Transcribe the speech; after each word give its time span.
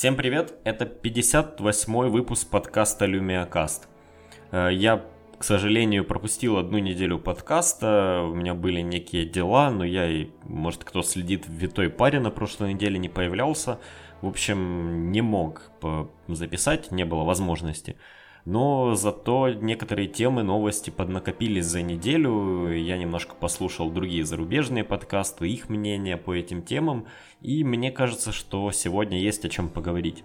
Всем 0.00 0.16
привет, 0.16 0.54
это 0.64 0.86
58-й 0.86 2.08
выпуск 2.08 2.48
подкаста 2.48 3.04
LumiaCast. 3.04 3.82
Э, 4.50 4.70
я, 4.72 5.04
к 5.36 5.44
сожалению, 5.44 6.06
пропустил 6.06 6.56
одну 6.56 6.78
неделю 6.78 7.18
подкаста, 7.18 8.22
у 8.22 8.34
меня 8.34 8.54
были 8.54 8.80
некие 8.80 9.26
дела, 9.26 9.70
но 9.70 9.84
я 9.84 10.08
и, 10.08 10.28
может, 10.44 10.84
кто 10.84 11.02
следит 11.02 11.46
в 11.46 11.52
витой 11.52 11.90
паре 11.90 12.18
на 12.18 12.30
прошлой 12.30 12.72
неделе 12.72 12.98
не 12.98 13.10
появлялся. 13.10 13.78
В 14.22 14.28
общем, 14.28 15.12
не 15.12 15.20
мог 15.20 15.70
записать, 16.28 16.90
не 16.90 17.04
было 17.04 17.24
возможности. 17.24 17.96
Но 18.44 18.94
зато 18.94 19.50
некоторые 19.50 20.08
темы, 20.08 20.42
новости 20.42 20.90
поднакопились 20.90 21.66
за 21.66 21.82
неделю. 21.82 22.72
Я 22.72 22.96
немножко 22.96 23.34
послушал 23.34 23.90
другие 23.90 24.24
зарубежные 24.24 24.84
подкасты, 24.84 25.48
их 25.48 25.68
мнения 25.68 26.16
по 26.16 26.34
этим 26.34 26.62
темам. 26.62 27.06
И 27.42 27.64
мне 27.64 27.90
кажется, 27.90 28.32
что 28.32 28.70
сегодня 28.72 29.18
есть 29.20 29.44
о 29.44 29.48
чем 29.48 29.68
поговорить. 29.68 30.24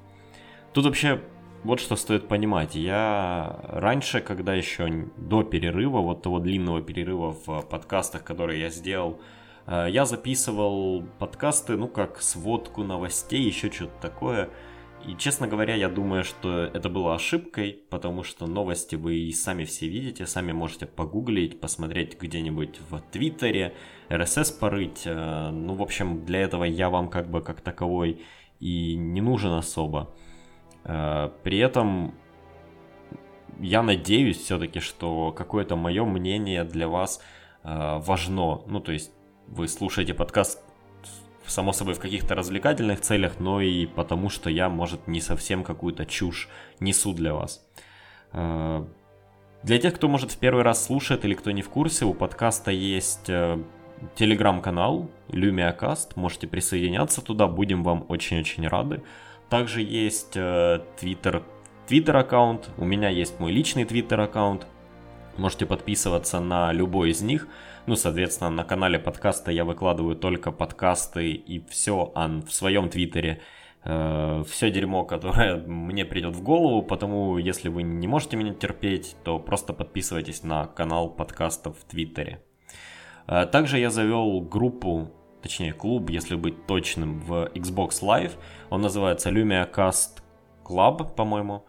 Тут 0.74 0.86
вообще 0.86 1.22
вот 1.64 1.80
что 1.80 1.96
стоит 1.96 2.28
понимать. 2.28 2.76
Я 2.76 3.60
раньше, 3.64 4.22
когда 4.22 4.54
еще 4.54 5.08
до 5.18 5.44
перерыва, 5.44 6.00
вот 6.00 6.22
того 6.22 6.40
длинного 6.40 6.82
перерыва 6.82 7.36
в 7.46 7.62
подкастах, 7.64 8.24
которые 8.24 8.62
я 8.62 8.70
сделал, 8.70 9.20
э, 9.68 9.88
я 9.90 10.06
записывал 10.06 11.04
подкасты, 11.20 11.76
ну, 11.76 11.88
как 11.88 12.22
сводку 12.22 12.84
новостей, 12.84 13.42
еще 13.42 13.70
что-то 13.72 14.00
такое– 14.02 14.50
и, 15.08 15.16
честно 15.18 15.48
говоря, 15.48 15.76
я 15.76 15.90
думаю, 15.90 16.24
что 16.24 16.64
это 16.66 16.90
было 16.90 17.16
ошибкой, 17.16 17.80
потому 17.90 18.24
что 18.24 18.48
новости 18.48 18.96
вы 18.96 19.16
и 19.18 19.32
сами 19.32 19.64
все 19.64 19.88
видите, 19.88 20.26
сами 20.26 20.52
можете 20.52 20.88
погуглить, 20.88 21.60
посмотреть 21.60 22.20
где-нибудь 22.20 22.80
в 22.90 23.00
Твиттере, 23.12 23.76
RSS 24.10 24.60
порыть. 24.60 25.04
Э, 25.06 25.52
ну, 25.52 25.76
в 25.76 25.82
общем, 25.82 26.26
для 26.26 26.42
этого 26.42 26.64
я 26.64 26.90
вам 26.90 27.10
как 27.10 27.30
бы 27.30 27.42
как 27.42 27.62
таковой 27.62 28.24
и 28.60 28.96
не 28.96 29.22
нужен 29.22 29.54
особо. 29.54 30.14
Э, 30.84 31.30
при 31.44 31.60
этом 31.60 32.16
я 33.60 33.84
надеюсь 33.84 34.38
все-таки, 34.38 34.80
что 34.80 35.32
какое-то 35.32 35.76
мое 35.76 36.04
мнение 36.04 36.64
для 36.64 36.88
вас 36.88 37.22
э, 37.64 38.00
важно. 38.00 38.64
Ну, 38.66 38.80
то 38.80 38.92
есть 38.92 39.12
вы 39.48 39.68
слушаете 39.68 40.16
подкаст 40.16 40.65
само 41.48 41.74
собой, 41.74 41.94
в 41.94 42.00
каких-то 42.00 42.36
развлекательных 42.36 43.02
целях, 43.02 43.40
но 43.40 43.62
и 43.62 43.86
потому, 43.86 44.30
что 44.30 44.50
я, 44.50 44.70
может, 44.70 45.08
не 45.08 45.22
совсем 45.22 45.64
какую-то 45.64 46.06
чушь 46.06 46.50
несу 46.80 47.14
для 47.14 47.34
вас. 47.34 47.66
Э, 48.34 48.86
для 49.64 49.80
тех, 49.80 49.96
кто, 49.96 50.08
может, 50.08 50.32
в 50.32 50.38
первый 50.38 50.64
раз 50.64 50.86
слушает 50.86 51.26
или 51.26 51.34
кто 51.34 51.52
не 51.52 51.62
в 51.62 51.70
курсе, 51.70 52.06
у 52.06 52.14
подкаста 52.14 52.72
есть 52.72 53.30
э, 53.30 53.58
телеграм-канал 54.16 55.10
LumiaCast, 55.30 56.12
можете 56.16 56.48
присоединяться 56.48 57.22
туда, 57.22 57.48
будем 57.48 57.84
вам 57.84 58.06
очень-очень 58.08 58.68
рады. 58.68 59.04
Также 59.50 59.82
есть 59.82 60.32
твиттер, 60.32 61.44
твиттер 61.88 62.18
аккаунт, 62.18 62.70
у 62.78 62.86
меня 62.86 63.10
есть 63.10 63.40
мой 63.40 63.52
личный 63.52 63.86
твиттер 63.86 64.20
аккаунт, 64.20 64.66
можете 65.38 65.68
подписываться 65.68 66.40
на 66.40 66.74
любой 66.74 67.12
из 67.12 67.22
них– 67.22 67.48
ну, 67.88 67.96
соответственно, 67.96 68.50
на 68.50 68.64
канале 68.64 69.00
подкаста 69.00 69.52
я 69.52 69.64
выкладываю 69.64 70.16
только 70.16 70.52
подкасты 70.52 71.32
и 71.32 71.66
все, 71.68 72.12
а 72.16 72.28
в 72.28 72.52
своем 72.52 72.90
твиттере 72.90 73.42
э, 73.84 74.44
все 74.48 74.72
дерьмо, 74.72 75.06
которое 75.06 75.58
мне 75.58 76.06
придет 76.06 76.36
в 76.36 76.42
голову, 76.42 76.82
потому 76.82 77.38
если 77.38 77.70
вы 77.70 77.84
не 77.84 78.08
можете 78.08 78.38
меня 78.38 78.54
терпеть, 78.54 79.16
то 79.24 79.40
просто 79.40 79.74
подписывайтесь 79.74 80.44
на 80.44 80.66
канал 80.66 81.10
подкаста 81.10 81.72
в 81.72 81.84
твиттере. 81.84 82.42
Э, 83.28 83.46
также 83.46 83.78
я 83.78 83.90
завел 83.90 84.42
группу, 84.42 85.12
точнее 85.42 85.74
клуб, 85.74 86.10
если 86.10 86.36
быть 86.36 86.66
точным, 86.66 87.20
в 87.20 87.52
Xbox 87.54 88.02
Live. 88.02 88.32
Он 88.70 88.82
называется 88.82 89.30
LumiaCast 89.30 90.22
Club, 90.64 91.14
по-моему. 91.16 91.66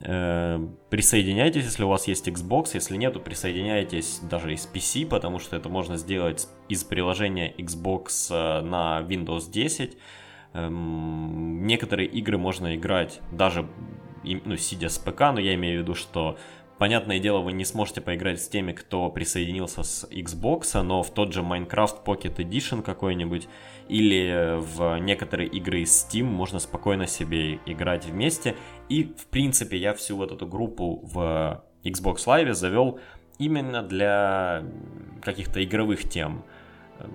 Э, 0.00 0.58
присоединяйтесь, 0.90 1.64
если 1.64 1.84
у 1.84 1.88
вас 1.88 2.08
есть 2.08 2.28
Xbox, 2.28 2.70
если 2.74 2.96
нет, 2.96 3.14
то 3.14 3.20
присоединяйтесь 3.20 4.20
даже 4.22 4.52
из 4.52 4.68
PC, 4.72 5.06
потому 5.06 5.38
что 5.38 5.56
это 5.56 5.68
можно 5.68 5.96
сделать 5.96 6.48
из 6.68 6.82
приложения 6.84 7.52
Xbox 7.56 8.06
э, 8.30 8.60
на 8.62 9.00
Windows 9.02 9.50
10. 9.50 9.96
Эм, 10.54 11.66
некоторые 11.66 12.08
игры 12.08 12.38
можно 12.38 12.76
играть 12.76 13.20
даже 13.32 13.68
ну, 14.22 14.56
сидя 14.56 14.88
с 14.88 14.98
ПК, 14.98 15.20
но 15.32 15.38
я 15.38 15.54
имею 15.54 15.80
в 15.80 15.82
виду, 15.82 15.94
что 15.94 16.38
Понятное 16.84 17.18
дело, 17.18 17.38
вы 17.38 17.54
не 17.54 17.64
сможете 17.64 18.02
поиграть 18.02 18.42
с 18.42 18.46
теми, 18.46 18.72
кто 18.72 19.08
присоединился 19.08 19.82
с 19.84 20.06
Xbox, 20.10 20.82
но 20.82 21.02
в 21.02 21.14
тот 21.14 21.32
же 21.32 21.40
Minecraft 21.40 22.04
Pocket 22.04 22.36
Edition 22.36 22.82
какой-нибудь 22.82 23.48
или 23.88 24.58
в 24.58 24.98
некоторые 24.98 25.48
игры 25.48 25.80
из 25.80 26.06
Steam 26.06 26.24
можно 26.24 26.58
спокойно 26.58 27.06
себе 27.06 27.54
играть 27.64 28.04
вместе. 28.04 28.54
И, 28.90 29.04
в 29.04 29.28
принципе, 29.28 29.78
я 29.78 29.94
всю 29.94 30.18
вот 30.18 30.30
эту 30.30 30.46
группу 30.46 31.00
в 31.02 31.64
Xbox 31.84 32.16
Live 32.26 32.52
завел 32.52 33.00
именно 33.38 33.82
для 33.82 34.62
каких-то 35.22 35.64
игровых 35.64 36.06
тем. 36.06 36.44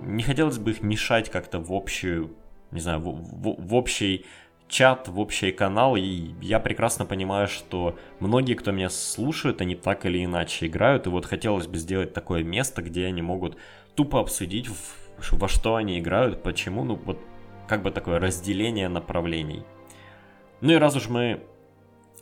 Не 0.02 0.24
хотелось 0.24 0.58
бы 0.58 0.72
их 0.72 0.81
мешать 0.81 1.29
как-то 1.29 1.59
в 1.59 1.72
общую, 1.72 2.35
не 2.72 2.79
знаю, 2.79 3.02
в, 3.02 3.12
в, 3.12 3.68
в 3.68 3.75
общий 3.75 4.25
чат, 4.69 5.07
в 5.07 5.19
общий 5.19 5.52
канал, 5.52 5.96
и 5.96 6.31
я 6.41 6.59
прекрасно 6.59 7.06
понимаю, 7.06 7.47
что 7.47 7.97
многие, 8.19 8.53
кто 8.53 8.72
меня 8.72 8.90
слушают, 8.90 9.62
они 9.62 9.75
так 9.75 10.06
или 10.06 10.24
иначе 10.24 10.68
играют, 10.68 11.07
и 11.07 11.09
вот 11.09 11.25
хотелось 11.25 11.68
бы 11.68 11.78
сделать 11.78 12.13
такое 12.13 12.44
место, 12.44 12.81
где 12.81 13.06
они 13.06 13.22
могут 13.22 13.58
тупо 13.96 14.19
обсудить, 14.19 14.69
во 15.31 15.47
что 15.47 15.75
они 15.75 16.00
играют, 16.00 16.44
почему, 16.44 16.84
ну 16.84 16.96
вот 16.96 17.19
как 17.68 17.84
бы 17.84 17.91
такое 17.91 18.19
разделение 18.19 18.88
направлений. 18.88 19.63
Ну 20.62 20.74
и 20.74 20.75
раз 20.75 20.96
уж 20.96 21.09
мы 21.09 21.41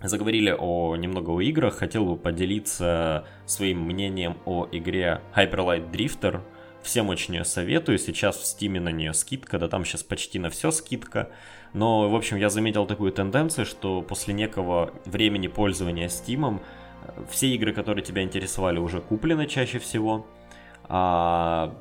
заговорили 0.01 0.55
о 0.57 0.95
немного 0.95 1.31
о 1.31 1.41
играх, 1.41 1.75
хотел 1.75 2.05
бы 2.05 2.15
поделиться 2.15 3.25
своим 3.45 3.81
мнением 3.81 4.37
о 4.45 4.67
игре 4.71 5.21
Hyper 5.35 5.65
Light 5.65 5.91
Drifter. 5.91 6.41
Всем 6.87 7.09
очень 7.09 7.35
ее 7.35 7.43
советую, 7.43 7.97
сейчас 7.97 8.37
в 8.37 8.43
Steam 8.43 8.79
на 8.79 8.93
нее 8.93 9.13
скидка, 9.13 9.59
да 9.59 9.67
там 9.67 9.83
сейчас 9.83 10.03
почти 10.03 10.39
на 10.39 10.49
все 10.49 10.71
скидка. 10.71 11.29
Но, 11.73 12.09
в 12.09 12.15
общем, 12.15 12.37
я 12.37 12.49
заметил 12.49 12.85
такую 12.85 13.11
тенденцию, 13.11 13.65
что 13.65 14.01
после 14.01 14.33
некого 14.33 14.93
времени 15.03 15.49
пользования 15.49 16.07
Steam 16.07 16.61
все 17.29 17.47
игры, 17.49 17.73
которые 17.73 18.05
тебя 18.05 18.23
интересовали, 18.23 18.79
уже 18.79 19.01
куплены 19.01 19.47
чаще 19.47 19.79
всего. 19.79 20.27
А 20.85 21.75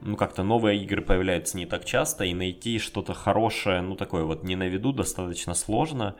ну, 0.00 0.16
как-то 0.16 0.42
новые 0.42 0.82
игры 0.82 1.02
появляются 1.02 1.58
не 1.58 1.66
так 1.66 1.84
часто, 1.84 2.24
и 2.24 2.32
найти 2.32 2.78
что-то 2.78 3.12
хорошее, 3.12 3.82
ну, 3.82 3.94
такое 3.94 4.24
вот 4.24 4.42
не 4.42 4.56
на 4.56 4.68
виду, 4.68 4.94
достаточно 4.94 5.52
сложно. 5.52 6.16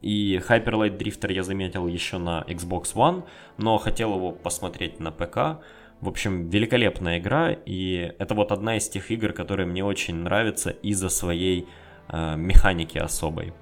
И 0.00 0.40
Hyper 0.48 0.74
Light 0.74 0.96
Drifter 0.96 1.32
я 1.32 1.42
заметил 1.42 1.88
еще 1.88 2.18
на 2.18 2.44
Xbox 2.46 2.94
One, 2.94 3.24
но 3.56 3.78
хотел 3.78 4.14
его 4.14 4.30
посмотреть 4.30 5.00
на 5.00 5.10
ПК. 5.10 5.60
В 6.00 6.08
общем, 6.08 6.48
великолепная 6.48 7.18
игра, 7.18 7.52
и 7.52 8.14
это 8.18 8.34
вот 8.34 8.52
одна 8.52 8.76
из 8.78 8.88
тех 8.88 9.10
игр, 9.10 9.32
которые 9.32 9.66
мне 9.66 9.84
очень 9.84 10.14
нравятся 10.14 10.70
из-за 10.70 11.10
своей 11.10 11.68
э, 12.08 12.36
механики 12.36 12.96
особой. 12.96 13.52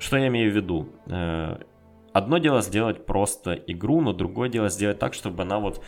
Что 0.00 0.16
я 0.16 0.26
имею 0.26 0.52
в 0.52 0.56
виду? 0.56 0.88
Э, 1.06 1.58
одно 2.12 2.38
дело 2.38 2.62
сделать 2.62 3.06
просто 3.06 3.52
игру, 3.52 4.00
но 4.00 4.12
другое 4.12 4.48
дело 4.48 4.68
сделать 4.70 4.98
так, 4.98 5.14
чтобы 5.14 5.42
она 5.42 5.60
вот 5.60 5.80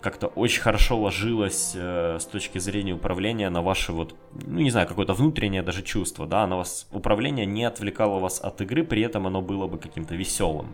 как-то 0.00 0.26
очень 0.28 0.62
хорошо 0.62 0.98
ложилась 0.98 1.72
э, 1.74 2.18
с 2.18 2.26
точки 2.26 2.58
зрения 2.58 2.94
управления 2.94 3.50
на 3.50 3.62
ваше 3.62 3.92
вот, 3.92 4.14
ну 4.46 4.60
не 4.60 4.70
знаю, 4.70 4.86
какое-то 4.86 5.14
внутреннее 5.14 5.62
даже 5.62 5.82
чувство, 5.82 6.26
да, 6.26 6.46
на 6.46 6.56
вас 6.56 6.88
управление 6.92 7.46
не 7.46 7.64
отвлекало 7.64 8.18
вас 8.18 8.40
от 8.40 8.60
игры, 8.60 8.84
при 8.84 9.00
этом 9.02 9.26
оно 9.26 9.40
было 9.40 9.66
бы 9.66 9.78
каким-то 9.78 10.14
веселым. 10.14 10.68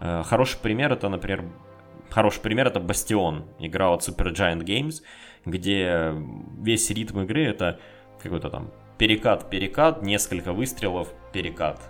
Э, 0.00 0.22
хороший 0.24 0.58
пример 0.60 0.92
это, 0.92 1.08
например, 1.10 1.44
хороший 2.14 2.40
пример 2.40 2.68
это 2.68 2.78
Бастион, 2.78 3.44
игра 3.58 3.92
от 3.92 4.08
Super 4.08 4.32
Giant 4.32 4.62
Games, 4.62 5.02
где 5.44 6.14
весь 6.62 6.88
ритм 6.90 7.20
игры 7.22 7.44
это 7.44 7.80
какой-то 8.22 8.50
там 8.50 8.70
перекат, 8.98 9.50
перекат, 9.50 10.02
несколько 10.02 10.52
выстрелов, 10.52 11.08
перекат, 11.32 11.80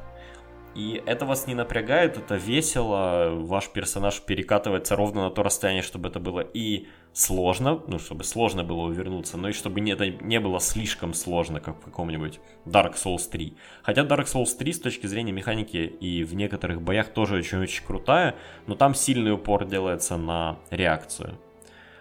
и 0.74 1.02
это 1.06 1.24
вас 1.24 1.46
не 1.46 1.54
напрягает, 1.54 2.16
это 2.16 2.34
весело, 2.34 3.30
ваш 3.30 3.68
персонаж 3.68 4.20
перекатывается 4.20 4.96
ровно 4.96 5.24
на 5.24 5.30
то 5.30 5.42
расстояние, 5.42 5.82
чтобы 5.82 6.08
это 6.08 6.18
было 6.18 6.40
и 6.40 6.88
сложно, 7.12 7.80
ну, 7.86 7.98
чтобы 7.98 8.24
сложно 8.24 8.64
было 8.64 8.82
увернуться, 8.82 9.36
но 9.36 9.48
и 9.48 9.52
чтобы 9.52 9.80
не, 9.80 9.92
это 9.92 10.08
не 10.08 10.40
было 10.40 10.58
слишком 10.58 11.14
сложно, 11.14 11.60
как 11.60 11.76
в 11.76 11.84
каком-нибудь 11.84 12.40
Dark 12.66 12.94
Souls 12.94 13.28
3. 13.30 13.56
Хотя 13.82 14.02
Dark 14.02 14.24
Souls 14.24 14.56
3 14.58 14.72
с 14.72 14.80
точки 14.80 15.06
зрения 15.06 15.32
механики 15.32 15.76
и 15.76 16.24
в 16.24 16.34
некоторых 16.34 16.82
боях 16.82 17.08
тоже 17.08 17.36
очень-очень 17.36 17.84
крутая, 17.84 18.34
но 18.66 18.74
там 18.74 18.94
сильный 18.94 19.32
упор 19.32 19.64
делается 19.64 20.16
на 20.16 20.58
реакцию. 20.70 21.38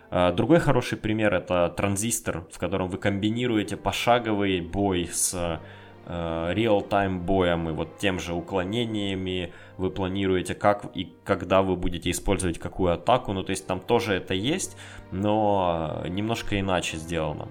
А, 0.10 0.32
другой 0.32 0.60
хороший 0.60 0.98
пример 0.98 1.34
это 1.34 1.74
транзистор, 1.76 2.48
в 2.52 2.58
котором 2.60 2.88
вы 2.88 2.98
комбинируете 2.98 3.78
пошаговый 3.78 4.62
бой 4.62 5.10
с 5.12 5.60
реал-тайм 6.08 7.22
боем 7.22 7.70
и 7.70 7.72
вот 7.72 7.98
тем 7.98 8.20
же 8.20 8.34
уклонениями 8.34 9.54
вы 9.78 9.90
планируете, 9.90 10.54
как 10.54 10.86
и 10.94 11.14
когда 11.24 11.62
вы 11.62 11.76
будете 11.76 12.12
использовать 12.12 12.60
какую 12.60 12.94
атаку. 12.94 13.34
Ну, 13.34 13.44
то 13.44 13.52
есть 13.52 13.66
там 13.66 13.80
тоже 13.80 14.14
это 14.16 14.34
есть, 14.34 14.78
но 15.12 16.04
немножко 16.08 16.60
иначе 16.60 16.98
сделано. 16.98 17.48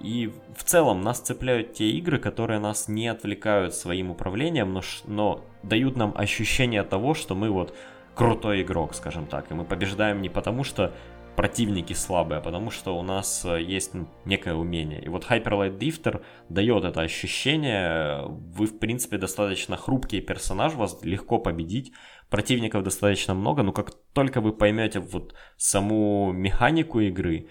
И 0.00 0.32
в 0.56 0.64
целом 0.64 1.02
нас 1.02 1.20
цепляют 1.20 1.74
те 1.74 1.90
игры, 1.90 2.18
которые 2.18 2.58
нас 2.58 2.88
не 2.88 3.08
отвлекают 3.08 3.74
своим 3.74 4.10
управлением, 4.10 4.72
но, 4.72 4.80
но 5.06 5.44
дают 5.62 5.96
нам 5.96 6.14
ощущение 6.16 6.82
того, 6.82 7.14
что 7.14 7.34
мы 7.34 7.50
вот 7.50 7.74
крутой 8.14 8.62
игрок, 8.62 8.94
скажем 8.94 9.26
так. 9.26 9.50
И 9.50 9.54
мы 9.54 9.64
побеждаем 9.64 10.22
не 10.22 10.28
потому, 10.28 10.64
что 10.64 10.92
противники 11.40 11.94
слабые, 11.94 12.42
потому 12.42 12.70
что 12.70 12.98
у 12.98 13.02
нас 13.02 13.46
э, 13.46 13.62
есть 13.62 13.92
некое 14.26 14.52
умение. 14.52 15.02
И 15.02 15.08
вот 15.08 15.24
Hyper 15.24 15.52
Light 15.52 15.78
Drifter 15.78 16.20
дает 16.50 16.84
это 16.84 17.00
ощущение. 17.00 18.26
Вы, 18.28 18.66
в 18.66 18.78
принципе, 18.78 19.16
достаточно 19.16 19.78
хрупкий 19.78 20.20
персонаж, 20.20 20.74
вас 20.74 20.98
легко 21.02 21.38
победить. 21.38 21.92
Противников 22.28 22.82
достаточно 22.82 23.32
много, 23.32 23.62
но 23.62 23.72
как 23.72 23.90
только 24.12 24.42
вы 24.42 24.52
поймете 24.52 25.00
вот 25.00 25.34
саму 25.56 26.30
механику 26.30 27.00
игры, 27.00 27.48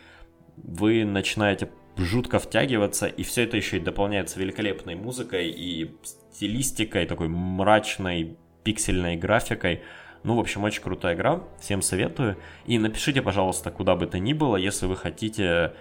вы 0.57 1.03
начинаете 1.03 1.71
жутко 1.97 2.38
втягиваться, 2.38 3.07
и 3.07 3.24
все 3.24 3.45
это 3.45 3.57
еще 3.57 3.77
и 3.77 3.80
дополняется 3.80 4.39
великолепной 4.39 4.94
музыкой 4.94 5.50
и 5.50 5.95
стилистикой, 6.03 7.07
такой 7.07 7.27
мрачной 7.27 8.38
пиксельной 8.63 9.18
графикой. 9.18 9.81
Ну, 10.24 10.36
в 10.36 10.39
общем, 10.39 10.63
очень 10.63 10.81
крутая 10.81 11.16
игра, 11.16 11.42
всем 11.60 11.81
советую. 11.81 12.38
И 12.66 12.77
напишите, 12.77 13.21
пожалуйста, 13.21 13.71
куда 13.71 13.95
бы 13.95 14.06
то 14.06 14.19
ни 14.19 14.33
было, 14.33 14.57
если 14.57 14.86
вы 14.86 14.95
хотите 14.95 15.74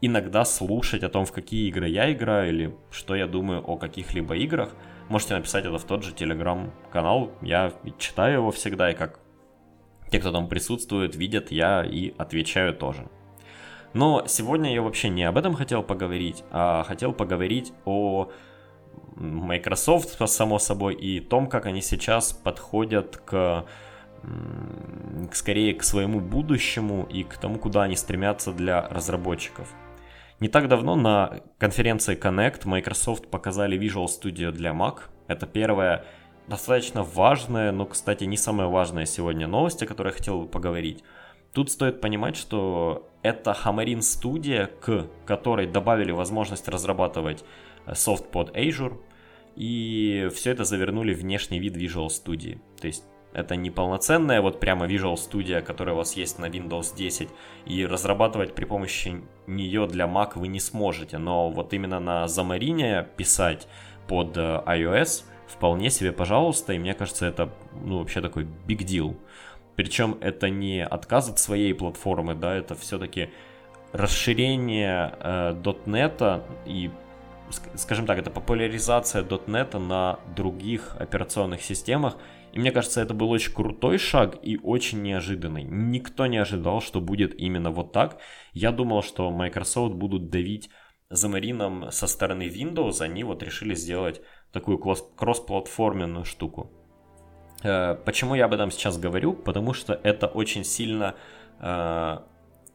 иногда 0.00 0.44
слушать 0.44 1.02
о 1.02 1.08
том, 1.08 1.24
в 1.24 1.32
какие 1.32 1.68
игры 1.68 1.88
я 1.88 2.12
играю 2.12 2.48
или 2.48 2.76
что 2.90 3.14
я 3.14 3.26
думаю 3.26 3.62
о 3.62 3.76
каких-либо 3.76 4.36
играх. 4.36 4.74
Можете 5.08 5.34
написать 5.34 5.64
это 5.64 5.78
в 5.78 5.84
тот 5.84 6.02
же 6.02 6.12
телеграм-канал, 6.12 7.30
я 7.40 7.72
читаю 7.98 8.34
его 8.34 8.50
всегда, 8.50 8.90
и 8.90 8.94
как 8.94 9.20
те, 10.10 10.18
кто 10.18 10.32
там 10.32 10.48
присутствует, 10.48 11.14
видят, 11.14 11.50
я 11.52 11.84
и 11.84 12.14
отвечаю 12.18 12.74
тоже. 12.74 13.08
Но 13.92 14.24
сегодня 14.26 14.74
я 14.74 14.82
вообще 14.82 15.08
не 15.08 15.24
об 15.24 15.38
этом 15.38 15.54
хотел 15.54 15.82
поговорить, 15.82 16.42
а 16.50 16.82
хотел 16.82 17.12
поговорить 17.12 17.72
о 17.84 18.30
Microsoft, 19.16 20.18
само 20.28 20.58
собой, 20.58 20.94
и 20.94 21.20
том, 21.20 21.46
как 21.46 21.66
они 21.66 21.80
сейчас 21.80 22.32
подходят 22.32 23.16
к 23.18 23.64
скорее 25.32 25.74
к 25.74 25.82
своему 25.82 26.20
будущему 26.20 27.06
и 27.10 27.24
к 27.24 27.36
тому, 27.36 27.58
куда 27.58 27.82
они 27.82 27.96
стремятся 27.96 28.52
для 28.52 28.88
разработчиков. 28.88 29.68
Не 30.40 30.48
так 30.48 30.68
давно 30.68 30.96
на 30.96 31.40
конференции 31.58 32.18
Connect 32.18 32.66
Microsoft 32.66 33.28
показали 33.28 33.78
Visual 33.78 34.06
Studio 34.06 34.50
для 34.50 34.72
Mac. 34.72 35.02
Это 35.28 35.46
первая 35.46 36.04
достаточно 36.48 37.02
важная, 37.02 37.72
но, 37.72 37.86
кстати, 37.86 38.24
не 38.24 38.36
самая 38.36 38.68
важная 38.68 39.06
сегодня 39.06 39.46
новость, 39.46 39.82
о 39.82 39.86
которой 39.86 40.08
я 40.08 40.14
хотел 40.14 40.42
бы 40.42 40.48
поговорить. 40.48 41.02
Тут 41.52 41.70
стоит 41.70 42.00
понимать, 42.00 42.36
что 42.36 43.08
это 43.22 43.52
Xamarin 43.52 44.02
студия, 44.02 44.66
к 44.80 45.06
которой 45.24 45.66
добавили 45.66 46.10
возможность 46.10 46.68
разрабатывать 46.68 47.44
софт 47.92 48.30
под 48.30 48.54
Azure, 48.56 49.00
и 49.54 50.28
все 50.34 50.50
это 50.50 50.64
завернули 50.64 51.14
в 51.14 51.20
внешний 51.20 51.60
вид 51.60 51.76
Visual 51.76 52.08
Studio. 52.08 52.58
То 52.80 52.88
есть 52.88 53.04
это 53.34 53.56
не 53.56 53.70
полноценная 53.70 54.40
вот 54.40 54.60
прямо 54.60 54.86
Visual 54.86 55.14
Studio, 55.14 55.60
которая 55.60 55.94
у 55.94 55.98
вас 55.98 56.16
есть 56.16 56.38
на 56.38 56.46
Windows 56.46 56.96
10, 56.96 57.28
и 57.66 57.84
разрабатывать 57.84 58.54
при 58.54 58.64
помощи 58.64 59.22
нее 59.46 59.86
для 59.86 60.06
Mac 60.06 60.32
вы 60.36 60.48
не 60.48 60.60
сможете, 60.60 61.18
но 61.18 61.50
вот 61.50 61.72
именно 61.74 62.00
на 62.00 62.24
Xamarin 62.24 63.06
писать 63.16 63.66
под 64.06 64.36
э, 64.36 64.62
iOS 64.66 65.24
вполне 65.46 65.90
себе 65.90 66.12
пожалуйста, 66.12 66.72
и 66.72 66.78
мне 66.78 66.94
кажется, 66.94 67.26
это 67.26 67.50
ну, 67.84 67.98
вообще 67.98 68.20
такой 68.20 68.44
big 68.44 68.78
deal. 68.78 69.16
Причем 69.76 70.16
это 70.20 70.50
не 70.50 70.84
отказ 70.84 71.28
от 71.28 71.38
своей 71.38 71.74
платформы, 71.74 72.34
да, 72.34 72.54
это 72.54 72.74
все-таки 72.74 73.30
расширение 73.92 75.14
э, 75.20 75.54
.NET 75.86 76.42
и 76.66 76.90
скажем 77.50 78.06
так, 78.06 78.18
это 78.18 78.30
популяризация 78.30 79.22
.NET 79.22 79.78
на 79.78 80.18
других 80.36 80.96
операционных 80.98 81.62
системах. 81.62 82.16
И 82.52 82.58
мне 82.58 82.70
кажется, 82.70 83.00
это 83.00 83.14
был 83.14 83.30
очень 83.30 83.52
крутой 83.52 83.98
шаг 83.98 84.36
и 84.42 84.58
очень 84.62 85.02
неожиданный. 85.02 85.64
Никто 85.64 86.26
не 86.26 86.38
ожидал, 86.38 86.80
что 86.80 87.00
будет 87.00 87.34
именно 87.38 87.70
вот 87.70 87.92
так. 87.92 88.18
Я 88.52 88.70
думал, 88.70 89.02
что 89.02 89.30
Microsoft 89.30 89.94
будут 89.94 90.30
давить 90.30 90.70
за 91.10 91.28
Марином 91.28 91.90
со 91.90 92.06
стороны 92.06 92.44
Windows. 92.44 93.00
Они 93.00 93.24
вот 93.24 93.42
решили 93.42 93.74
сделать 93.74 94.22
такую 94.52 94.78
кроссплатформенную 94.78 96.24
штуку. 96.24 96.70
Э, 97.64 97.96
почему 98.04 98.36
я 98.36 98.44
об 98.44 98.54
этом 98.54 98.70
сейчас 98.70 98.98
говорю? 98.98 99.32
Потому 99.32 99.74
что 99.74 99.94
это 100.04 100.28
очень 100.28 100.64
сильно 100.64 101.16
э, 101.60 102.18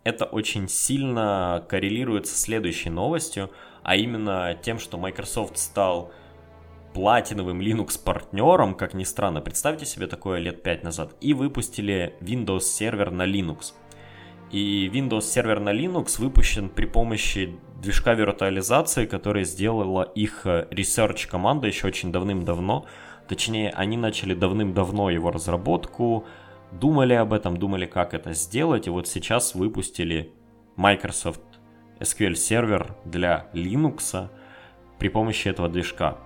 это 0.04 0.26
очень 0.26 0.68
сильно 0.68 1.66
коррелирует 1.70 2.28
с 2.28 2.32
следующей 2.32 2.90
новостью, 2.90 3.52
а 3.84 3.96
именно 3.96 4.58
тем, 4.62 4.80
что 4.80 4.98
Microsoft 4.98 5.58
стал 5.58 6.12
платиновым 6.94 7.62
Linux 7.62 8.02
партнером, 8.04 8.76
как 8.76 8.94
ни 8.94 9.04
странно, 9.04 9.42
представьте 9.42 9.86
себе 9.86 10.08
такое 10.08 10.40
лет 10.40 10.64
5 10.64 10.84
назад, 10.84 11.16
и 11.22 11.34
выпустили 11.34 12.16
Windows 12.22 12.62
сервер 12.62 13.12
на 13.12 13.26
Linux. 13.26 13.74
И 14.52 14.90
Windows 14.92 15.22
сервер 15.22 15.60
на 15.60 15.70
Linux 15.70 16.20
выпущен 16.20 16.70
при 16.70 16.86
помощи 16.86 17.58
движка 17.82 18.14
виртуализации, 18.14 19.06
который 19.06 19.44
сделала 19.44 20.02
их 20.02 20.46
э, 20.46 20.68
research 20.72 21.28
команда 21.28 21.68
еще 21.68 21.88
очень 21.88 22.12
давным-давно. 22.12 22.86
Точнее, 23.28 23.70
они 23.70 23.96
начали 23.96 24.34
давным-давно 24.34 25.12
его 25.12 25.30
разработку, 25.30 26.26
думали 26.72 27.14
об 27.14 27.34
этом, 27.34 27.58
думали, 27.58 27.86
как 27.86 28.16
это 28.16 28.34
сделать, 28.34 28.88
и 28.88 28.90
вот 28.90 29.08
сейчас 29.08 29.54
выпустили 29.54 30.34
Microsoft 30.76 31.42
SQL 32.00 32.36
сервер 32.36 32.96
для 33.06 33.48
Linux 33.54 34.30
при 34.98 35.10
помощи 35.10 35.48
этого 35.48 35.70
движка. 35.70 36.18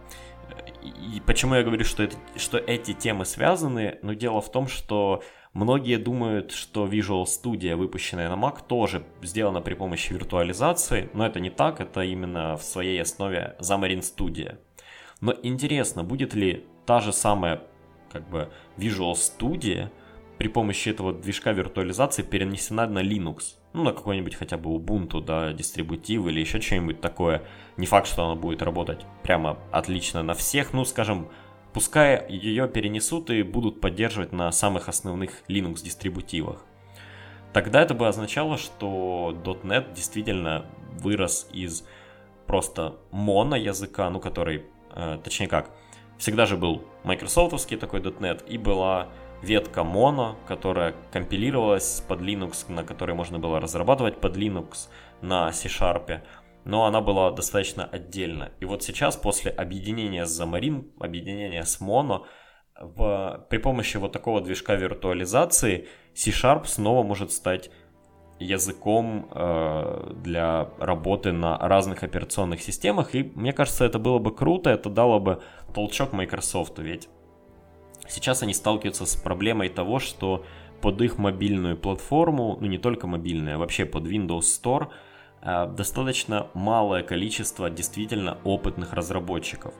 И 0.84 1.22
почему 1.26 1.56
я 1.56 1.64
говорю, 1.64 1.86
что, 1.86 2.04
это, 2.04 2.16
что 2.36 2.58
эти 2.58 2.94
темы 2.94 3.26
связаны? 3.26 4.00
Ну, 4.02 4.14
дело 4.14 4.42
в 4.42 4.52
том, 4.52 4.68
что 4.68 5.24
многие 5.54 5.98
думают, 5.98 6.52
что 6.52 6.86
Visual 6.86 7.24
Studio, 7.24 7.76
выпущенная 7.76 8.30
на 8.30 8.40
Mac, 8.40 8.60
тоже 8.68 9.06
сделана 9.22 9.62
при 9.62 9.76
помощи 9.76 10.12
виртуализации, 10.12 11.10
но 11.14 11.26
это 11.26 11.40
не 11.40 11.50
так, 11.50 11.80
это 11.80 12.02
именно 12.02 12.58
в 12.58 12.64
своей 12.64 13.02
основе 13.02 13.56
Xamarin 13.60 14.00
Studio. 14.00 14.58
Но 15.22 15.34
интересно, 15.42 16.04
будет 16.04 16.34
ли 16.34 16.66
та 16.86 17.00
же 17.00 17.14
самая 17.14 17.62
как 18.12 18.30
бы 18.30 18.52
Visual 18.78 19.14
Studio 19.14 19.90
при 20.38 20.50
помощи 20.50 20.90
этого 20.90 21.14
движка 21.14 21.54
виртуализации 21.54 22.24
перенесена 22.24 22.88
на 22.88 23.02
Linux? 23.02 23.56
Ну, 23.74 23.84
на 23.84 23.92
какой-нибудь 23.92 24.36
хотя 24.36 24.58
бы 24.58 24.70
Ubuntu, 24.70 25.22
да, 25.22 25.52
дистрибутив 25.52 26.26
или 26.28 26.40
еще 26.40 26.62
что-нибудь 26.62 27.02
такое. 27.02 27.44
Не 27.78 27.88
факт, 27.88 28.08
что 28.08 28.24
оно 28.24 28.36
будет 28.36 28.62
работать 28.62 29.06
прямо 29.24 29.58
отлично 29.72 30.22
на 30.24 30.36
всех, 30.36 30.74
ну, 30.74 30.86
скажем, 30.86 31.28
пускай 31.74 32.26
ее 32.30 32.68
перенесут 32.68 33.32
и 33.32 33.42
будут 33.42 33.82
поддерживать 33.82 34.32
на 34.32 34.52
самых 34.52 34.90
основных 34.90 35.42
Linux 35.48 35.84
дистрибутивах. 35.84 36.64
Тогда 37.52 37.82
это 37.82 37.94
бы 37.94 38.08
означало, 38.08 38.58
что 38.58 39.36
.NET 39.44 39.94
действительно 39.94 40.66
вырос 41.00 41.48
из 41.52 41.84
просто 42.48 42.96
моно 43.12 43.56
языка, 43.56 44.10
ну, 44.10 44.20
который, 44.20 44.66
э, 44.96 45.20
точнее 45.24 45.48
как, 45.48 45.72
всегда 46.18 46.46
же 46.46 46.58
был 46.58 46.84
майкрософтовский 47.04 47.78
такой 47.78 48.02
.NET 48.02 48.48
и 48.48 48.58
была 48.58 49.10
ветка 49.44 49.82
Mono, 49.82 50.36
которая 50.48 50.96
компилировалась 51.12 52.04
под 52.08 52.22
Linux, 52.22 52.72
на 52.72 52.84
которой 52.84 53.14
можно 53.14 53.40
было 53.40 53.60
разрабатывать 53.60 54.20
под 54.20 54.38
Linux 54.38 54.88
на 55.22 55.52
C-Sharp, 55.52 56.22
но 56.66 56.86
она 56.86 57.02
была 57.02 57.32
достаточно 57.32 57.86
отдельно. 57.86 58.52
И 58.60 58.66
вот 58.66 58.84
сейчас, 58.84 59.18
после 59.18 59.52
объединения 59.52 60.26
с 60.26 60.42
Xamarin, 60.42 60.92
объединения 61.00 61.64
с 61.64 61.82
Mono, 61.82 62.26
в, 62.80 63.46
при 63.50 63.58
помощи 63.58 63.98
вот 63.98 64.14
такого 64.14 64.42
движка 64.42 64.76
виртуализации 64.76 65.88
C-Sharp 66.16 66.66
снова 66.66 67.04
может 67.04 67.32
стать 67.32 67.70
языком 68.40 69.30
э, 69.32 70.14
для 70.24 70.70
работы 70.80 71.32
на 71.32 71.58
разных 71.58 72.04
операционных 72.04 72.62
системах. 72.62 73.14
И 73.14 73.32
мне 73.36 73.54
кажется, 73.54 73.86
это 73.86 74.00
было 74.00 74.20
бы 74.20 74.34
круто, 74.34 74.70
это 74.70 74.90
дало 74.90 75.20
бы 75.20 75.42
толчок 75.74 76.14
Microsoft, 76.14 76.80
ведь 76.80 77.10
Сейчас 78.08 78.44
они 78.44 78.54
сталкиваются 78.54 79.06
с 79.06 79.16
проблемой 79.16 79.70
того, 79.70 80.00
что 80.00 80.46
под 80.82 81.02
их 81.02 81.18
мобильную 81.18 81.78
платформу, 81.78 82.58
ну 82.60 82.68
не 82.68 82.78
только 82.78 83.08
мобильную, 83.08 83.56
а 83.56 83.58
вообще 83.58 83.86
под 83.86 84.06
Windows 84.06 84.42
Store, 84.42 84.90
э, 85.42 85.68
достаточно 85.68 86.48
малое 86.54 87.04
количество 87.04 87.70
действительно 87.70 88.38
опытных 88.44 88.94
разработчиков. 88.94 89.74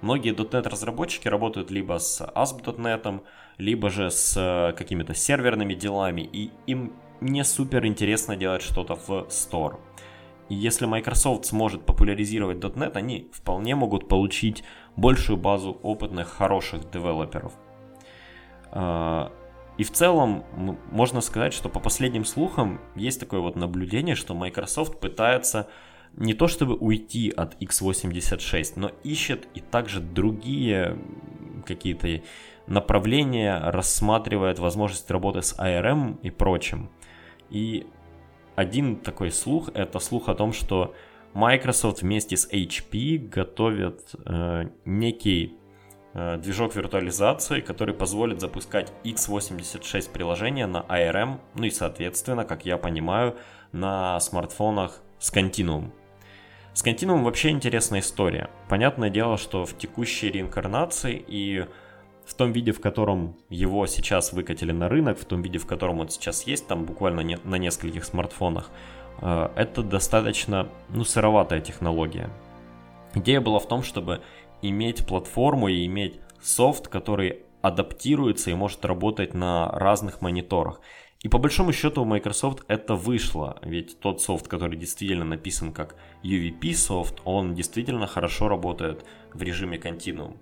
Многие 0.00 0.34
.NET 0.34 0.68
разработчики 0.68 1.28
работают 1.28 1.70
либо 1.70 1.98
с 1.98 2.20
ASP.NET, 2.20 3.22
либо 3.58 3.90
же 3.90 4.10
с 4.10 4.36
э, 4.36 4.72
какими-то 4.76 5.14
серверными 5.14 5.74
делами, 5.74 6.20
и 6.20 6.50
им 6.66 6.92
не 7.20 7.42
супер 7.42 7.86
интересно 7.86 8.36
делать 8.36 8.62
что-то 8.62 8.96
в 8.96 9.26
Store. 9.28 9.78
И 10.50 10.54
если 10.54 10.86
Microsoft 10.86 11.46
сможет 11.46 11.86
популяризировать 11.86 12.58
.NET, 12.58 12.92
они 12.96 13.30
вполне 13.32 13.74
могут 13.74 14.08
получить 14.08 14.62
большую 14.96 15.36
базу 15.36 15.78
опытных, 15.82 16.28
хороших 16.28 16.90
девелоперов. 16.90 17.52
А, 18.70 19.32
и 19.76 19.84
в 19.84 19.90
целом 19.90 20.44
можно 20.90 21.20
сказать, 21.20 21.52
что 21.52 21.68
по 21.68 21.80
последним 21.80 22.24
слухам 22.24 22.80
есть 22.94 23.20
такое 23.20 23.40
вот 23.40 23.56
наблюдение, 23.56 24.14
что 24.14 24.34
Microsoft 24.34 25.00
пытается 25.00 25.68
не 26.16 26.32
то 26.34 26.46
чтобы 26.46 26.76
уйти 26.76 27.30
от 27.30 27.60
x86, 27.60 28.74
но 28.76 28.92
ищет 29.02 29.48
и 29.54 29.60
также 29.60 30.00
другие 30.00 30.96
какие-то 31.66 32.22
направления, 32.66 33.58
рассматривает 33.58 34.58
возможность 34.58 35.10
работы 35.10 35.42
с 35.42 35.58
ARM 35.58 36.18
и 36.22 36.30
прочим. 36.30 36.90
И 37.50 37.86
один 38.54 38.96
такой 38.96 39.30
слух, 39.30 39.70
это 39.74 39.98
слух 39.98 40.28
о 40.28 40.34
том, 40.34 40.52
что 40.52 40.94
Microsoft 41.34 42.02
вместе 42.02 42.36
с 42.36 42.48
HP 42.48 43.18
готовят 43.18 44.14
э, 44.24 44.68
некий 44.84 45.54
э, 46.14 46.36
движок 46.38 46.76
виртуализации, 46.76 47.60
который 47.60 47.92
позволит 47.92 48.40
запускать 48.40 48.92
x86 49.02 50.12
приложения 50.12 50.68
на 50.68 50.78
ARM, 50.88 51.40
ну 51.56 51.64
и 51.64 51.70
соответственно, 51.70 52.44
как 52.44 52.64
я 52.64 52.78
понимаю, 52.78 53.36
на 53.72 54.20
смартфонах 54.20 55.02
с 55.18 55.32
Continuum. 55.32 55.90
С 56.72 56.84
Continuum 56.84 57.24
вообще 57.24 57.50
интересная 57.50 58.00
история. 58.00 58.48
Понятное 58.68 59.10
дело, 59.10 59.36
что 59.36 59.64
в 59.64 59.76
текущей 59.76 60.30
реинкарнации 60.30 61.24
и 61.26 61.66
в 62.24 62.34
том 62.34 62.52
виде, 62.52 62.72
в 62.72 62.80
котором 62.80 63.36
его 63.48 63.86
сейчас 63.86 64.32
выкатили 64.32 64.72
на 64.72 64.88
рынок, 64.88 65.18
в 65.18 65.24
том 65.24 65.42
виде, 65.42 65.58
в 65.58 65.66
котором 65.66 66.00
он 66.00 66.08
сейчас 66.08 66.44
есть, 66.44 66.66
там 66.66 66.84
буквально 66.84 67.20
не, 67.20 67.38
на 67.44 67.56
нескольких 67.56 68.04
смартфонах, 68.04 68.70
это 69.20 69.82
достаточно, 69.82 70.68
ну, 70.90 71.04
сыроватая 71.04 71.60
технология. 71.60 72.30
Идея 73.14 73.40
была 73.40 73.58
в 73.58 73.68
том, 73.68 73.82
чтобы 73.82 74.22
иметь 74.60 75.06
платформу 75.06 75.68
и 75.68 75.86
иметь 75.86 76.20
софт, 76.40 76.88
который 76.88 77.42
адаптируется 77.62 78.50
и 78.50 78.54
может 78.54 78.84
работать 78.84 79.32
на 79.32 79.70
разных 79.70 80.20
мониторах. 80.20 80.80
И 81.20 81.28
по 81.28 81.38
большому 81.38 81.72
счету 81.72 82.02
у 82.02 82.04
Microsoft 82.04 82.64
это 82.68 82.94
вышло, 82.96 83.58
ведь 83.62 83.98
тот 84.00 84.20
софт, 84.20 84.46
который 84.46 84.76
действительно 84.76 85.24
написан 85.24 85.72
как 85.72 85.96
UVP 86.22 86.74
софт, 86.74 87.22
он 87.24 87.54
действительно 87.54 88.06
хорошо 88.06 88.48
работает 88.48 89.06
в 89.32 89.42
режиме 89.42 89.78
Continuum. 89.78 90.36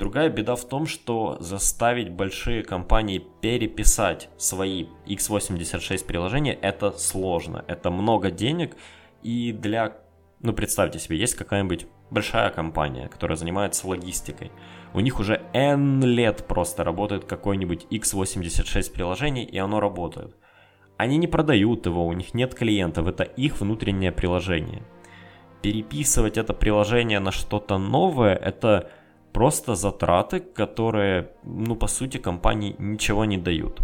Другая 0.00 0.30
беда 0.30 0.56
в 0.56 0.64
том, 0.64 0.86
что 0.86 1.36
заставить 1.40 2.08
большие 2.08 2.62
компании 2.62 3.22
переписать 3.42 4.30
свои 4.38 4.86
x86 5.06 6.06
приложения 6.06 6.54
это 6.54 6.92
сложно. 6.92 7.66
Это 7.68 7.90
много 7.90 8.30
денег 8.30 8.76
и 9.22 9.52
для... 9.52 9.98
Ну, 10.40 10.54
представьте 10.54 10.98
себе, 10.98 11.18
есть 11.18 11.34
какая-нибудь 11.34 11.86
большая 12.08 12.48
компания, 12.48 13.08
которая 13.08 13.36
занимается 13.36 13.86
логистикой. 13.86 14.50
У 14.94 15.00
них 15.00 15.20
уже 15.20 15.42
N 15.52 16.02
лет 16.02 16.46
просто 16.48 16.82
работает 16.82 17.26
какой-нибудь 17.26 17.86
x86 17.90 18.94
приложение, 18.94 19.44
и 19.44 19.58
оно 19.58 19.80
работает. 19.80 20.34
Они 20.96 21.18
не 21.18 21.26
продают 21.26 21.84
его, 21.84 22.06
у 22.06 22.14
них 22.14 22.32
нет 22.32 22.54
клиентов, 22.54 23.06
это 23.06 23.24
их 23.24 23.60
внутреннее 23.60 24.12
приложение. 24.12 24.82
Переписывать 25.60 26.38
это 26.38 26.54
приложение 26.54 27.20
на 27.20 27.32
что-то 27.32 27.76
новое, 27.76 28.34
это 28.34 28.90
просто 29.32 29.74
затраты, 29.74 30.40
которые, 30.40 31.32
ну, 31.44 31.76
по 31.76 31.86
сути, 31.86 32.18
компании 32.18 32.74
ничего 32.78 33.24
не 33.24 33.38
дают. 33.38 33.80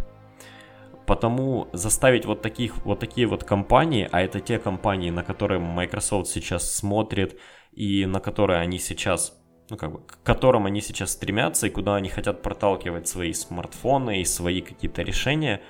Потому 1.06 1.68
заставить 1.72 2.26
вот, 2.26 2.42
таких, 2.42 2.84
вот 2.84 2.98
такие 2.98 3.26
вот 3.26 3.44
компании, 3.44 4.08
а 4.10 4.20
это 4.20 4.40
те 4.40 4.58
компании, 4.58 5.10
на 5.10 5.22
которые 5.22 5.60
Microsoft 5.60 6.28
сейчас 6.28 6.74
смотрит 6.74 7.38
и 7.72 8.06
на 8.06 8.18
которые 8.18 8.60
они 8.60 8.78
сейчас, 8.78 9.40
ну 9.70 9.76
как 9.76 9.92
бы, 9.92 10.00
к 10.00 10.18
которым 10.24 10.66
они 10.66 10.80
сейчас 10.80 11.12
стремятся 11.12 11.68
и 11.68 11.70
куда 11.70 11.94
они 11.94 12.08
хотят 12.08 12.42
проталкивать 12.42 13.06
свои 13.06 13.32
смартфоны 13.32 14.20
и 14.20 14.24
свои 14.24 14.62
какие-то 14.62 15.02
решения, 15.02 15.60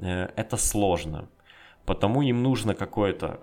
э, 0.00 0.28
это 0.36 0.58
сложно. 0.58 1.30
Потому 1.86 2.20
им 2.20 2.42
нужно 2.42 2.74
какое-то 2.74 3.40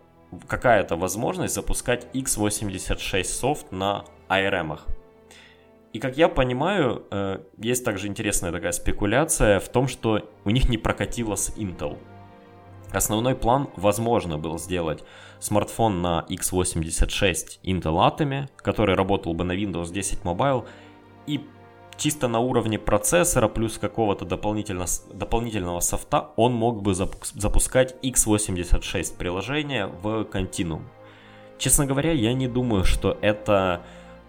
какая-то 0.47 0.95
возможность 0.95 1.55
запускать 1.55 2.07
x86 2.13 3.23
софт 3.23 3.71
на 3.71 4.05
ARM. 4.29 4.79
И 5.93 6.00
как 6.00 6.17
я 6.17 6.29
понимаю, 6.29 7.03
э, 7.12 7.39
есть 7.57 7.83
также 7.83 8.07
интересная 8.07 8.51
такая 8.51 8.71
спекуляция 8.71 9.60
в 9.60 9.67
том, 9.67 9.88
что 9.88 10.29
у 10.45 10.50
них 10.50 10.69
не 10.69 10.77
прокатило 10.77 11.36
с 11.36 11.50
Intel. 11.57 11.98
Основной 12.93 13.36
план, 13.36 13.69
возможно, 13.75 14.38
был 14.38 14.57
сделать 14.57 15.03
смартфон 15.39 16.01
на 16.01 16.25
x86 16.29 17.60
Intel 17.63 18.17
Atom, 18.17 18.48
который 18.57 18.95
работал 18.95 19.33
бы 19.33 19.43
на 19.43 19.53
Windows 19.53 19.91
10 19.91 20.24
Mobile, 20.24 20.65
и 21.27 21.41
чисто 21.98 22.27
на 22.27 22.39
уровне 22.39 22.79
процессора 22.79 23.48
плюс 23.48 23.77
какого-то 23.77 24.25
дополнительно, 24.25 24.86
дополнительного 25.13 25.81
софта 25.81 26.31
он 26.36 26.53
мог 26.53 26.81
бы 26.81 26.93
запускать 26.93 27.95
x86 28.03 29.17
приложение 29.17 29.88
в 29.88 30.24
Continuum. 30.24 30.83
Честно 31.57 31.86
говоря, 31.86 32.12
я 32.12 32.33
не 32.33 32.48
думаю, 32.48 32.83
что 32.86 33.17
это 33.21 33.83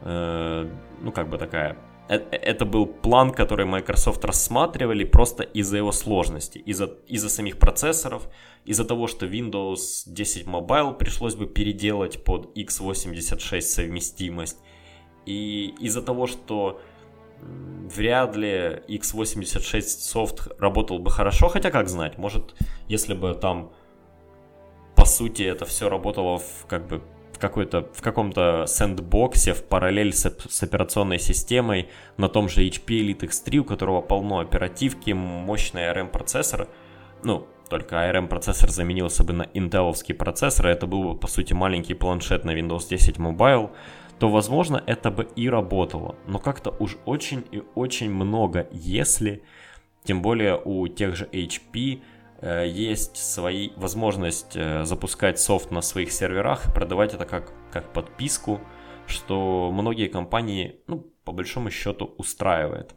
Э, 0.05 0.69
ну, 1.01 1.13
как 1.13 1.29
бы 1.29 1.39
такая... 1.39 1.77
Э, 2.09 2.17
это 2.17 2.65
был 2.65 2.87
план, 2.87 3.31
который 3.31 3.67
Microsoft 3.67 4.25
рассматривали 4.25 5.05
просто 5.05 5.43
из-за 5.43 5.77
его 5.79 5.93
сложности, 5.93 6.59
из-за 6.59 6.87
из 7.07 7.27
самих 7.29 7.59
процессоров, 7.59 8.29
из-за 8.65 8.85
того, 8.85 9.07
что 9.07 9.27
Windows 9.27 10.03
10 10.07 10.47
Mobile 10.47 10.97
пришлось 10.97 11.35
бы 11.35 11.47
переделать 11.47 12.25
под 12.25 12.57
x86 12.57 13.61
совместимость, 13.61 14.59
и 15.25 15.75
из-за 15.81 16.03
того, 16.03 16.27
что 16.27 16.81
вряд 17.41 18.37
ли 18.37 18.83
x86 18.89 19.83
софт 19.83 20.49
работал 20.59 20.99
бы 20.99 21.11
хорошо, 21.11 21.49
хотя 21.49 21.71
как 21.71 21.89
знать, 21.89 22.19
может, 22.19 22.55
если 22.89 23.15
бы 23.15 23.35
там 23.35 23.73
по 24.97 25.05
сути 25.05 25.43
это 25.43 25.65
все 25.65 25.89
работало 25.89 26.39
в 26.39 26.67
как 26.69 26.87
бы 26.87 27.03
какой-то, 27.43 27.89
в 27.93 28.01
каком-то 28.01 28.67
сэндбоксе 28.67 29.53
в 29.53 29.65
параллель 29.65 30.13
с, 30.13 30.25
с 30.49 30.63
операционной 30.63 31.19
системой 31.19 31.89
на 32.17 32.29
том 32.29 32.49
же 32.49 32.63
HP 32.63 32.87
Elite 32.87 33.29
X3, 33.29 33.59
у 33.59 33.65
которого 33.65 34.01
полно 34.01 34.39
оперативки, 34.39 35.11
мощный 35.11 35.83
ARM 35.83 36.09
процессор. 36.09 36.69
Ну, 37.25 37.49
только 37.69 37.97
ARM 37.97 38.29
процессор 38.29 38.71
заменился 38.71 39.25
бы 39.25 39.33
на 39.33 39.49
интеловский 39.55 40.15
процессор, 40.15 40.69
это 40.69 40.87
был 40.87 41.03
бы, 41.03 41.19
по 41.19 41.27
сути, 41.27 41.53
маленький 41.53 41.95
планшет 41.95 42.45
на 42.45 42.53
Windows 42.53 42.89
10 42.89 43.17
Mobile, 43.17 43.71
то, 44.21 44.29
возможно, 44.29 44.81
это 44.87 45.11
бы 45.11 45.29
и 45.35 45.51
работало. 45.51 46.15
Но 46.29 46.39
как-то 46.39 46.71
уж 46.79 46.97
очень 47.07 47.45
и 47.51 47.63
очень 47.75 48.11
много, 48.11 48.69
если, 48.71 49.43
тем 50.05 50.23
более 50.23 50.61
у 50.65 50.87
тех 50.87 51.17
же 51.17 51.25
HP, 51.33 52.03
есть 52.43 53.17
свои 53.17 53.71
возможность 53.77 54.57
э, 54.57 54.85
запускать 54.85 55.39
софт 55.39 55.71
на 55.71 55.81
своих 55.81 56.11
серверах 56.11 56.67
и 56.67 56.73
продавать 56.73 57.15
это 57.15 57.25
как, 57.25 57.53
как 57.71 57.93
подписку, 57.93 58.61
что 59.07 59.71
многие 59.73 60.09
компании, 60.09 60.81
ну, 60.89 61.07
по 61.25 61.33
большому 61.33 61.71
счету, 61.71 62.15
устраивает. 62.19 62.95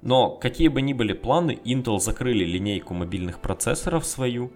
Но 0.00 0.36
какие 0.36 0.68
бы 0.68 0.80
ни 0.80 0.94
были 0.94 1.12
планы, 1.12 1.58
Intel 1.64 1.98
закрыли 1.98 2.44
линейку 2.44 2.94
мобильных 2.94 3.40
процессоров 3.40 4.06
свою, 4.06 4.52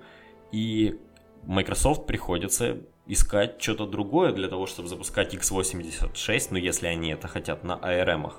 и 0.50 0.98
Microsoft 1.42 2.06
приходится 2.06 2.78
искать 3.06 3.60
что-то 3.60 3.86
другое 3.86 4.32
для 4.32 4.48
того, 4.48 4.66
чтобы 4.66 4.88
запускать 4.88 5.34
x86, 5.34 6.48
ну 6.50 6.56
если 6.56 6.86
они 6.86 7.10
это 7.10 7.28
хотят 7.28 7.64
на 7.64 7.72
ARM. 7.72 8.32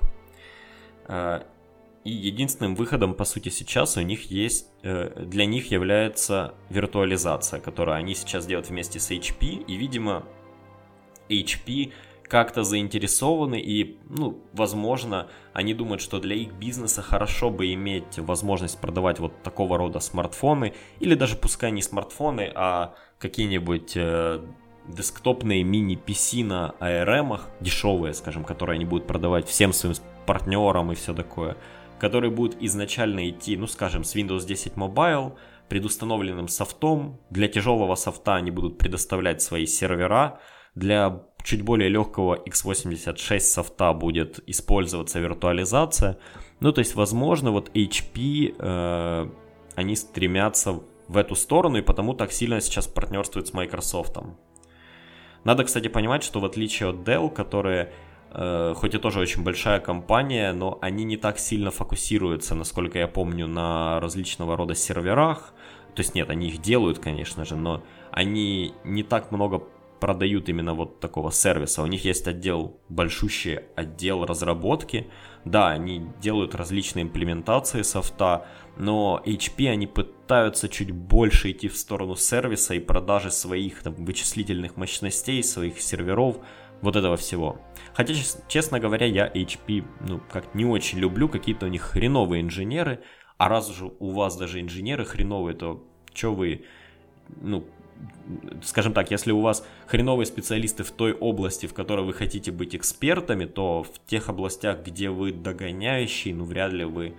-ах. 1.06 1.46
И 2.04 2.10
единственным 2.10 2.74
выходом, 2.74 3.14
по 3.14 3.24
сути, 3.24 3.48
сейчас 3.48 3.96
у 3.96 4.02
них 4.02 4.30
есть, 4.30 4.68
э, 4.82 5.24
для 5.24 5.46
них 5.46 5.70
является 5.70 6.54
виртуализация, 6.68 7.60
которую 7.60 7.96
они 7.96 8.14
сейчас 8.14 8.44
делают 8.44 8.68
вместе 8.68 9.00
с 9.00 9.10
HP. 9.10 9.64
И, 9.66 9.76
видимо, 9.76 10.24
HP 11.30 11.92
как-то 12.24 12.62
заинтересованы 12.62 13.58
и, 13.58 13.98
ну, 14.10 14.38
возможно, 14.52 15.28
они 15.54 15.72
думают, 15.72 16.02
что 16.02 16.20
для 16.20 16.36
их 16.36 16.52
бизнеса 16.52 17.00
хорошо 17.00 17.48
бы 17.48 17.72
иметь 17.72 18.18
возможность 18.18 18.78
продавать 18.78 19.18
вот 19.18 19.42
такого 19.42 19.78
рода 19.78 20.00
смартфоны, 20.00 20.74
или 21.00 21.14
даже 21.14 21.36
пускай 21.36 21.70
не 21.70 21.80
смартфоны, 21.80 22.52
а 22.54 22.94
какие-нибудь 23.18 23.92
э, 23.96 24.44
десктопные 24.88 25.62
мини-PC 25.62 26.44
на 26.44 26.74
ARM, 26.80 27.40
дешевые, 27.60 28.12
скажем, 28.12 28.44
которые 28.44 28.74
они 28.74 28.84
будут 28.84 29.06
продавать 29.06 29.48
всем 29.48 29.72
своим 29.72 29.96
партнерам 30.26 30.92
и 30.92 30.94
все 30.94 31.14
такое– 31.14 31.56
который 32.04 32.28
будет 32.28 32.62
изначально 32.62 33.30
идти, 33.30 33.56
ну 33.56 33.66
скажем, 33.66 34.04
с 34.04 34.14
Windows 34.14 34.44
10 34.44 34.74
Mobile, 34.74 35.38
предустановленным 35.70 36.48
софтом. 36.48 37.18
Для 37.30 37.48
тяжелого 37.48 37.94
софта 37.94 38.34
они 38.34 38.50
будут 38.50 38.76
предоставлять 38.76 39.40
свои 39.40 39.64
сервера. 39.64 40.38
Для 40.74 41.22
чуть 41.42 41.62
более 41.62 41.88
легкого 41.88 42.34
x86 42.46 43.40
софта 43.40 43.94
будет 43.94 44.38
использоваться 44.46 45.18
виртуализация. 45.18 46.18
Ну, 46.60 46.72
то 46.72 46.80
есть, 46.80 46.94
возможно, 46.94 47.52
вот 47.52 47.70
HP, 47.74 48.54
э, 48.58 49.30
они 49.74 49.96
стремятся 49.96 50.80
в 51.08 51.16
эту 51.16 51.34
сторону 51.34 51.78
и 51.78 51.82
потому 51.82 52.12
так 52.12 52.32
сильно 52.32 52.60
сейчас 52.60 52.86
партнерствуют 52.86 53.48
с 53.48 53.54
Microsoft. 53.54 54.18
Надо, 55.44 55.64
кстати, 55.64 55.88
понимать, 55.88 56.22
что 56.22 56.40
в 56.40 56.44
отличие 56.44 56.90
от 56.90 56.96
Dell, 56.96 57.30
которые 57.30 57.94
хоть 58.34 58.94
и 58.94 58.98
тоже 58.98 59.20
очень 59.20 59.44
большая 59.44 59.80
компания, 59.80 60.52
но 60.52 60.78
они 60.80 61.04
не 61.04 61.16
так 61.16 61.38
сильно 61.38 61.70
фокусируются, 61.70 62.54
насколько 62.54 62.98
я 62.98 63.06
помню, 63.06 63.46
на 63.46 64.00
различного 64.00 64.56
рода 64.56 64.74
серверах. 64.74 65.54
То 65.94 66.00
есть 66.00 66.14
нет, 66.14 66.30
они 66.30 66.48
их 66.48 66.60
делают, 66.60 66.98
конечно 66.98 67.44
же, 67.44 67.54
но 67.56 67.82
они 68.10 68.74
не 68.82 69.04
так 69.04 69.30
много 69.30 69.62
продают 70.00 70.48
именно 70.48 70.74
вот 70.74 71.00
такого 71.00 71.30
сервиса. 71.30 71.82
У 71.82 71.86
них 71.86 72.04
есть 72.04 72.26
отдел, 72.28 72.76
большущий 72.88 73.60
отдел 73.76 74.26
разработки. 74.26 75.06
Да, 75.44 75.70
они 75.70 76.06
делают 76.20 76.54
различные 76.54 77.04
имплементации 77.04 77.82
софта, 77.82 78.46
но 78.76 79.22
HP 79.24 79.68
они 79.68 79.86
пытаются 79.86 80.68
чуть 80.68 80.90
больше 80.90 81.52
идти 81.52 81.68
в 81.68 81.76
сторону 81.76 82.16
сервиса 82.16 82.74
и 82.74 82.80
продажи 82.80 83.30
своих 83.30 83.82
там, 83.82 83.94
вычислительных 83.94 84.76
мощностей, 84.76 85.42
своих 85.42 85.80
серверов, 85.80 86.36
вот 86.84 86.96
этого 86.96 87.16
всего. 87.16 87.60
Хотя, 87.94 88.14
честно 88.48 88.78
говоря, 88.78 89.06
я 89.06 89.26
HP, 89.28 89.84
ну, 90.00 90.20
как 90.30 90.54
не 90.54 90.64
очень 90.64 90.98
люблю, 90.98 91.28
какие-то 91.28 91.66
у 91.66 91.68
них 91.68 91.82
хреновые 91.82 92.42
инженеры, 92.42 93.00
а 93.38 93.48
раз 93.48 93.70
уже 93.70 93.90
у 93.98 94.10
вас 94.10 94.36
даже 94.36 94.60
инженеры 94.60 95.04
хреновые, 95.04 95.56
то 95.56 95.82
что 96.12 96.34
вы, 96.34 96.64
ну, 97.40 97.66
скажем 98.62 98.92
так, 98.92 99.10
если 99.10 99.32
у 99.32 99.40
вас 99.40 99.66
хреновые 99.86 100.26
специалисты 100.26 100.84
в 100.84 100.90
той 100.90 101.12
области, 101.12 101.66
в 101.66 101.74
которой 101.74 102.04
вы 102.04 102.12
хотите 102.12 102.52
быть 102.52 102.76
экспертами, 102.76 103.46
то 103.46 103.82
в 103.82 104.06
тех 104.06 104.28
областях, 104.28 104.84
где 104.84 105.10
вы 105.10 105.32
догоняющий, 105.32 106.32
ну, 106.32 106.44
вряд 106.44 106.72
ли 106.72 106.84
вы 106.84 107.14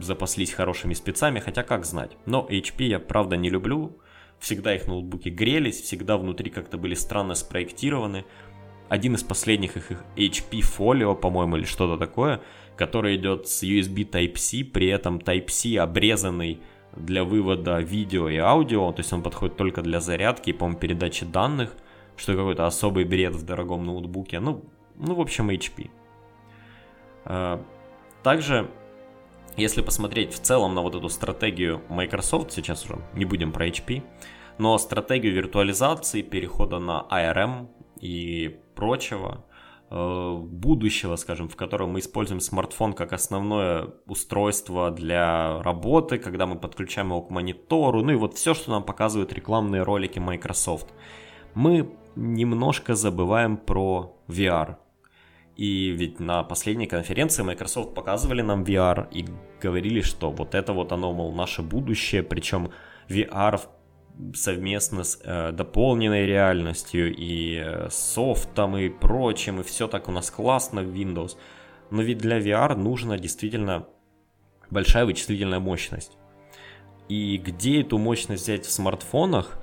запаслись 0.00 0.52
хорошими 0.52 0.92
спецами, 0.92 1.40
хотя 1.40 1.62
как 1.62 1.86
знать. 1.86 2.16
Но 2.26 2.46
HP 2.50 2.84
я 2.84 2.98
правда 2.98 3.36
не 3.36 3.48
люблю, 3.48 3.98
всегда 4.38 4.74
их 4.74 4.86
ноутбуки 4.86 5.28
грелись, 5.28 5.80
всегда 5.80 6.16
внутри 6.18 6.50
как-то 6.50 6.78
были 6.78 6.94
странно 6.94 7.34
спроектированы. 7.34 8.24
Один 8.88 9.14
из 9.14 9.22
последних 9.22 9.76
их 9.76 9.90
HP 10.16 10.60
Folio, 10.60 11.14
по-моему, 11.14 11.56
или 11.56 11.64
что-то 11.64 11.98
такое, 11.98 12.40
который 12.76 13.16
идет 13.16 13.48
с 13.48 13.62
USB 13.62 14.08
Type-C, 14.08 14.64
при 14.64 14.88
этом 14.88 15.18
Type-C 15.18 15.76
обрезанный 15.78 16.60
для 16.94 17.24
вывода 17.24 17.80
видео 17.80 18.28
и 18.28 18.36
аудио, 18.36 18.92
то 18.92 19.00
есть 19.00 19.12
он 19.12 19.22
подходит 19.22 19.56
только 19.56 19.82
для 19.82 20.00
зарядки 20.00 20.50
и, 20.50 20.52
по-моему, 20.52 20.78
передачи 20.78 21.24
данных, 21.26 21.74
что 22.16 22.34
какой-то 22.34 22.66
особый 22.66 23.04
бред 23.04 23.34
в 23.34 23.44
дорогом 23.44 23.84
ноутбуке. 23.84 24.40
Ну, 24.40 24.64
ну 24.94 25.14
в 25.14 25.20
общем, 25.20 25.50
HP. 25.50 25.90
А, 27.24 27.62
также 28.22 28.70
если 29.56 29.80
посмотреть 29.80 30.34
в 30.34 30.40
целом 30.40 30.74
на 30.74 30.82
вот 30.82 30.94
эту 30.94 31.08
стратегию 31.08 31.80
Microsoft, 31.88 32.52
сейчас 32.52 32.84
уже 32.84 32.98
не 33.14 33.24
будем 33.24 33.52
про 33.52 33.66
HP, 33.66 34.02
но 34.58 34.76
стратегию 34.76 35.32
виртуализации, 35.32 36.20
перехода 36.22 36.78
на 36.78 37.06
ARM 37.10 37.68
и 37.98 38.60
прочего, 38.76 39.44
э, 39.90 40.36
будущего, 40.38 41.16
скажем, 41.16 41.48
в 41.48 41.56
котором 41.56 41.90
мы 41.90 41.98
используем 41.98 42.40
смартфон 42.40 42.92
как 42.92 43.12
основное 43.12 43.88
устройство 44.06 44.90
для 44.90 45.60
работы, 45.62 46.18
когда 46.18 46.46
мы 46.46 46.56
подключаем 46.56 47.08
его 47.08 47.22
к 47.22 47.30
монитору, 47.30 48.02
ну 48.02 48.12
и 48.12 48.16
вот 48.16 48.34
все, 48.34 48.54
что 48.54 48.70
нам 48.70 48.84
показывают 48.84 49.32
рекламные 49.32 49.82
ролики 49.82 50.20
Microsoft. 50.20 50.86
Мы 51.54 51.90
немножко 52.14 52.94
забываем 52.94 53.56
про 53.56 54.16
VR. 54.28 54.76
И 55.56 55.88
ведь 55.90 56.20
на 56.20 56.42
последней 56.42 56.86
конференции 56.86 57.42
Microsoft 57.42 57.94
показывали 57.94 58.42
нам 58.42 58.62
VR 58.62 59.08
и 59.10 59.24
говорили, 59.62 60.02
что 60.02 60.30
вот 60.30 60.54
это 60.54 60.74
вот 60.74 60.92
оно, 60.92 61.12
мол, 61.12 61.32
наше 61.32 61.62
будущее, 61.62 62.22
причем 62.22 62.70
VR 63.08 63.58
совместно 64.34 65.04
с 65.04 65.18
э, 65.22 65.52
дополненной 65.52 66.26
реальностью 66.26 67.14
и 67.14 67.62
э, 67.64 67.88
софтом 67.90 68.76
и 68.76 68.88
прочим, 68.88 69.60
и 69.60 69.62
все 69.62 69.88
так 69.88 70.08
у 70.08 70.12
нас 70.12 70.30
классно 70.30 70.82
в 70.82 70.94
Windows. 70.94 71.36
Но 71.90 72.02
ведь 72.02 72.18
для 72.18 72.38
VR 72.38 72.74
нужна 72.76 73.18
действительно 73.18 73.86
большая 74.70 75.04
вычислительная 75.04 75.60
мощность. 75.60 76.16
И 77.08 77.36
где 77.36 77.82
эту 77.82 77.98
мощность 77.98 78.42
взять 78.42 78.66
в 78.66 78.70
смартфонах, 78.70 79.58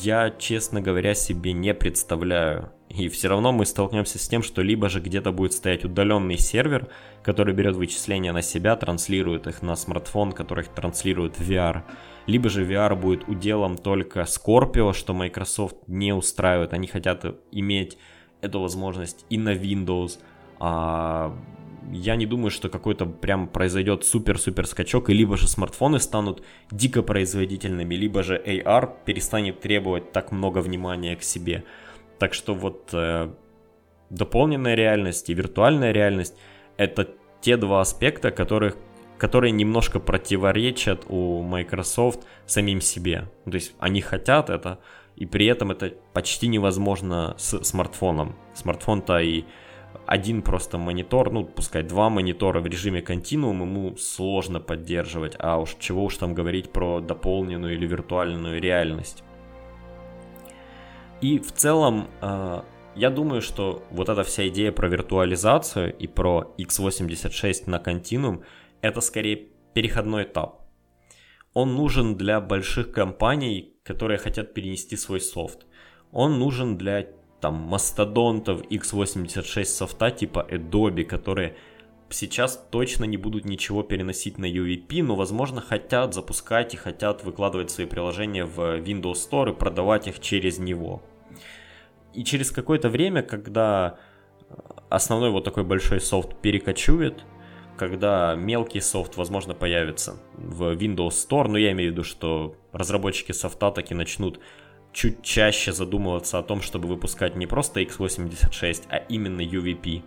я, 0.00 0.30
честно 0.30 0.80
говоря, 0.80 1.14
себе 1.14 1.52
не 1.52 1.74
представляю. 1.74 2.72
И 2.88 3.08
все 3.08 3.28
равно 3.28 3.52
мы 3.52 3.66
столкнемся 3.66 4.18
с 4.18 4.28
тем, 4.28 4.42
что 4.42 4.62
либо 4.62 4.88
же 4.88 5.00
где-то 5.00 5.32
будет 5.32 5.52
стоять 5.52 5.84
удаленный 5.84 6.38
сервер, 6.38 6.88
который 7.22 7.52
берет 7.52 7.76
вычисления 7.76 8.32
на 8.32 8.42
себя, 8.42 8.76
транслирует 8.76 9.46
их 9.46 9.60
на 9.60 9.76
смартфон, 9.76 10.32
который 10.32 10.64
их 10.64 10.70
транслирует 10.70 11.38
в 11.38 11.50
VR, 11.50 11.82
либо 12.26 12.48
же 12.48 12.64
VR 12.64 12.94
будет 12.96 13.28
уделом 13.28 13.76
только 13.76 14.20
Scorpio, 14.20 14.92
что 14.92 15.14
Microsoft 15.14 15.76
не 15.86 16.12
устраивает. 16.12 16.72
Они 16.72 16.86
хотят 16.86 17.24
иметь 17.52 17.98
эту 18.40 18.60
возможность 18.60 19.24
и 19.30 19.38
на 19.38 19.54
Windows. 19.54 20.18
А 20.58 21.36
я 21.92 22.16
не 22.16 22.26
думаю, 22.26 22.50
что 22.50 22.68
какой-то 22.68 23.06
прям 23.06 23.48
произойдет 23.48 24.04
супер-супер 24.04 24.66
скачок, 24.66 25.10
и 25.10 25.14
либо 25.14 25.36
же 25.36 25.46
смартфоны 25.46 26.00
станут 26.00 26.42
дико 26.70 27.02
производительными, 27.02 27.94
либо 27.94 28.22
же 28.22 28.42
AR 28.44 28.90
перестанет 29.04 29.60
требовать 29.60 30.12
так 30.12 30.32
много 30.32 30.58
внимания 30.58 31.16
к 31.16 31.22
себе. 31.22 31.64
Так 32.18 32.34
что 32.34 32.54
вот 32.54 32.90
э, 32.92 33.30
дополненная 34.10 34.74
реальность 34.74 35.30
и 35.30 35.34
виртуальная 35.34 35.92
реальность 35.92 36.34
это 36.76 37.08
те 37.40 37.56
два 37.56 37.80
аспекта, 37.80 38.30
которых, 38.30 38.76
которые 39.18 39.50
немножко 39.50 40.00
противоречат 40.00 41.04
у 41.08 41.42
Microsoft 41.42 42.26
самим 42.46 42.80
себе. 42.80 43.28
То 43.44 43.54
есть 43.54 43.74
они 43.78 44.00
хотят 44.00 44.50
это, 44.50 44.78
и 45.16 45.26
при 45.26 45.46
этом 45.46 45.70
это 45.70 45.94
почти 46.12 46.48
невозможно 46.48 47.34
с 47.38 47.62
смартфоном. 47.64 48.36
Смартфон-то 48.54 49.18
и 49.18 49.44
один 50.06 50.42
просто 50.42 50.78
монитор, 50.78 51.32
ну, 51.32 51.44
пускай 51.44 51.82
два 51.82 52.10
монитора 52.10 52.60
в 52.60 52.66
режиме 52.66 53.02
континуум 53.02 53.62
ему 53.62 53.96
сложно 53.96 54.60
поддерживать, 54.60 55.36
а 55.38 55.58
уж 55.58 55.76
чего 55.78 56.04
уж 56.04 56.16
там 56.16 56.34
говорить 56.34 56.70
про 56.70 57.00
дополненную 57.00 57.74
или 57.74 57.86
виртуальную 57.86 58.60
реальность. 58.60 59.22
И 61.22 61.38
в 61.38 61.50
целом, 61.52 62.08
э, 62.20 62.62
я 62.94 63.10
думаю, 63.10 63.40
что 63.40 63.82
вот 63.90 64.08
эта 64.08 64.22
вся 64.22 64.48
идея 64.48 64.70
про 64.70 64.88
виртуализацию 64.88 65.96
и 65.96 66.06
про 66.06 66.52
x86 66.58 67.68
на 67.70 67.78
континуум, 67.78 68.42
это 68.82 69.00
скорее 69.00 69.48
переходной 69.74 70.24
этап. 70.24 70.62
Он 71.54 71.74
нужен 71.74 72.16
для 72.16 72.40
больших 72.40 72.92
компаний, 72.92 73.74
которые 73.82 74.18
хотят 74.18 74.54
перенести 74.54 74.96
свой 74.96 75.20
софт. 75.20 75.66
Он 76.12 76.38
нужен 76.38 76.76
для 76.76 77.08
там 77.40 77.54
мастодонтов 77.54 78.62
x86 78.62 79.64
софта 79.64 80.10
типа 80.10 80.46
Adobe, 80.50 81.04
которые 81.04 81.56
сейчас 82.08 82.56
точно 82.70 83.04
не 83.04 83.16
будут 83.16 83.44
ничего 83.44 83.82
переносить 83.82 84.38
на 84.38 84.46
UVP, 84.46 85.02
но 85.02 85.16
возможно 85.16 85.60
хотят 85.60 86.14
запускать 86.14 86.74
и 86.74 86.76
хотят 86.76 87.24
выкладывать 87.24 87.70
свои 87.70 87.86
приложения 87.86 88.44
в 88.44 88.78
Windows 88.78 89.14
Store 89.14 89.50
и 89.52 89.56
продавать 89.56 90.06
их 90.06 90.20
через 90.20 90.58
него. 90.58 91.02
И 92.14 92.24
через 92.24 92.50
какое-то 92.50 92.88
время, 92.88 93.22
когда 93.22 93.98
основной 94.88 95.30
вот 95.30 95.44
такой 95.44 95.64
большой 95.64 96.00
софт 96.00 96.36
перекочует, 96.40 97.24
когда 97.76 98.34
мелкий 98.34 98.80
софт, 98.80 99.16
возможно, 99.16 99.54
появится 99.54 100.16
в 100.34 100.74
Windows 100.74 101.10
Store, 101.10 101.48
но 101.48 101.58
я 101.58 101.72
имею 101.72 101.90
в 101.90 101.92
виду, 101.92 102.04
что 102.04 102.56
разработчики 102.72 103.32
софта 103.32 103.70
таки 103.70 103.94
начнут 103.94 104.40
чуть 104.92 105.22
чаще 105.22 105.72
задумываться 105.72 106.38
о 106.38 106.42
том, 106.42 106.62
чтобы 106.62 106.88
выпускать 106.88 107.36
не 107.36 107.46
просто 107.46 107.80
x86, 107.82 108.84
а 108.88 108.96
именно 108.96 109.42
UVP. 109.42 110.02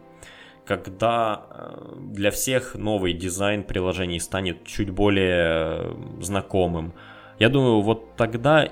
Когда 0.65 1.45
э, 1.49 1.95
для 2.12 2.32
всех 2.32 2.75
новый 2.75 3.13
дизайн 3.13 3.63
приложений 3.63 4.19
станет 4.19 4.65
чуть 4.65 4.89
более 4.89 5.36
э, 5.38 6.21
знакомым. 6.21 6.93
Я 7.39 7.49
думаю, 7.49 7.82
вот 7.82 8.15
тогда 8.15 8.67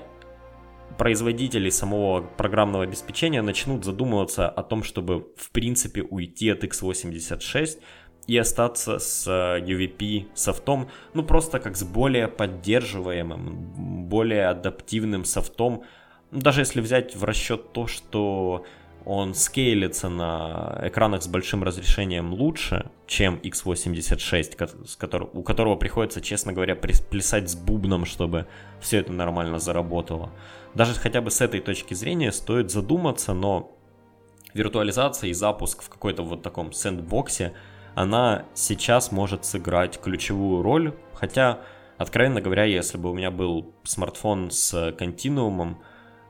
производители 0.96 1.70
самого 1.70 2.22
программного 2.22 2.84
обеспечения 2.84 3.42
начнут 3.42 3.84
задумываться 3.84 4.48
о 4.48 4.62
том, 4.62 4.82
чтобы 4.82 5.28
в 5.36 5.50
принципе 5.50 6.02
уйти 6.02 6.50
от 6.50 6.64
x86 6.64 7.80
и 8.28 8.36
остаться 8.36 8.98
с 8.98 9.26
э, 9.26 9.60
UVP 9.60 10.28
софтом, 10.34 10.88
ну 11.14 11.24
просто 11.24 11.58
как 11.58 11.76
с 11.76 11.82
более 11.82 12.28
поддерживаемым, 12.28 14.06
более 14.08 14.46
адаптивным 14.48 15.24
софтом, 15.24 15.82
даже 16.30 16.60
если 16.60 16.80
взять 16.80 17.16
в 17.16 17.24
расчет 17.24 17.72
то, 17.72 17.86
что 17.86 18.66
он 19.06 19.32
скейлится 19.32 20.10
на 20.10 20.78
экранах 20.82 21.22
с 21.22 21.26
большим 21.26 21.64
разрешением 21.64 22.34
лучше, 22.34 22.90
чем 23.06 23.36
x86, 23.36 24.86
с 24.86 24.96
которого, 24.96 25.30
у 25.32 25.42
которого 25.42 25.76
приходится, 25.76 26.20
честно 26.20 26.52
говоря, 26.52 26.76
плясать 26.76 27.48
с 27.48 27.56
бубном, 27.56 28.04
чтобы 28.04 28.46
все 28.80 28.98
это 28.98 29.12
нормально 29.12 29.58
заработало. 29.58 30.30
Даже 30.74 30.92
хотя 30.92 31.22
бы 31.22 31.30
с 31.30 31.40
этой 31.40 31.60
точки 31.60 31.94
зрения 31.94 32.30
стоит 32.30 32.70
задуматься, 32.70 33.32
но 33.32 33.74
виртуализация 34.52 35.30
и 35.30 35.32
запуск 35.32 35.82
в 35.82 35.88
какой-то 35.88 36.22
вот 36.22 36.42
таком 36.42 36.72
сэндбоксе, 36.72 37.54
она 37.94 38.44
сейчас 38.54 39.12
может 39.12 39.44
сыграть 39.44 40.00
ключевую 40.00 40.62
роль, 40.62 40.94
хотя, 41.14 41.60
откровенно 41.96 42.40
говоря, 42.40 42.64
если 42.64 42.98
бы 42.98 43.10
у 43.10 43.14
меня 43.14 43.30
был 43.30 43.74
смартфон 43.84 44.50
с 44.50 44.92
континуумом, 44.98 45.78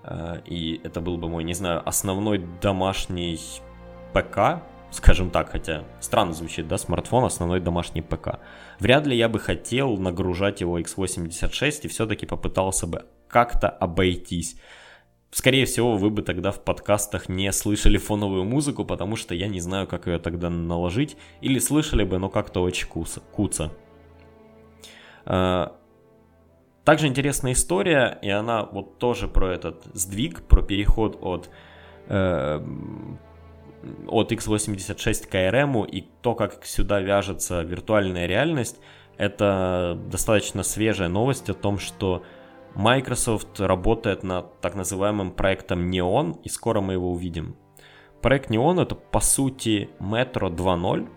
Э, 0.09 0.41
и 0.45 0.81
это 0.85 1.01
был 1.01 1.17
бы 1.19 1.29
мой, 1.29 1.45
не 1.45 1.55
знаю, 1.55 1.87
основной 1.87 2.39
домашний 2.61 3.39
ПК, 4.13 4.63
скажем 4.91 5.31
так, 5.31 5.51
хотя 5.51 5.85
странно 6.01 6.33
звучит, 6.33 6.67
да, 6.67 6.79
смартфон, 6.79 7.25
основной 7.25 7.61
домашний 7.61 8.01
ПК. 8.01 8.41
Вряд 8.79 9.07
ли 9.07 9.17
я 9.17 9.29
бы 9.29 9.39
хотел 9.39 9.97
нагружать 9.99 10.61
его 10.61 10.79
x86 10.81 11.81
и 11.83 11.89
все-таки 11.89 12.27
попытался 12.27 12.87
бы 12.87 13.07
как-то 13.29 13.69
обойтись. 13.69 14.59
Скорее 15.31 15.67
всего, 15.67 15.97
вы 15.97 16.11
бы 16.11 16.23
тогда 16.23 16.51
в 16.51 16.63
подкастах 16.63 17.29
не 17.29 17.53
слышали 17.53 17.99
фоновую 17.99 18.45
музыку, 18.45 18.85
потому 18.85 19.17
что 19.17 19.35
я 19.35 19.49
не 19.49 19.61
знаю, 19.61 19.87
как 19.87 20.07
ее 20.07 20.19
тогда 20.19 20.51
наложить, 20.51 21.17
или 21.41 21.59
слышали 21.59 22.05
бы, 22.05 22.19
но 22.19 22.29
как-то 22.29 22.63
очень 22.63 22.89
куца. 22.89 23.73
А, 25.25 25.77
также 26.89 27.07
интересная 27.07 27.53
история, 27.53 28.19
и 28.23 28.31
она 28.31 28.65
вот 28.65 28.99
тоже 28.99 29.29
про 29.29 29.53
этот 29.53 29.85
сдвиг, 29.93 30.43
про 30.45 30.63
переход 30.63 31.19
от, 31.21 31.51
э, 32.07 32.67
от 34.07 34.33
x86 34.33 35.29
к 35.29 35.35
ARM 35.35 35.87
и 35.87 36.09
то, 36.23 36.35
как 36.35 36.65
сюда 36.65 37.01
вяжется 37.01 37.61
виртуальная 37.61 38.25
реальность. 38.25 38.81
Это 39.19 40.01
достаточно 40.11 40.63
свежая 40.63 41.09
новость 41.09 41.51
о 41.51 41.55
том, 41.55 41.79
что 41.79 42.23
Microsoft 42.75 43.61
работает 43.61 44.23
над 44.23 44.61
так 44.61 44.75
называемым 44.75 45.33
проектом 45.33 45.91
Neon, 45.91 46.41
и 46.43 46.49
скоро 46.49 46.81
мы 46.81 46.95
его 46.95 47.11
увидим. 47.11 47.57
Проект 48.23 48.51
Neon 48.51 48.83
это 48.83 48.95
по 48.95 49.21
сути 49.21 49.91
Metro 50.01 50.55
2.0, 50.55 51.09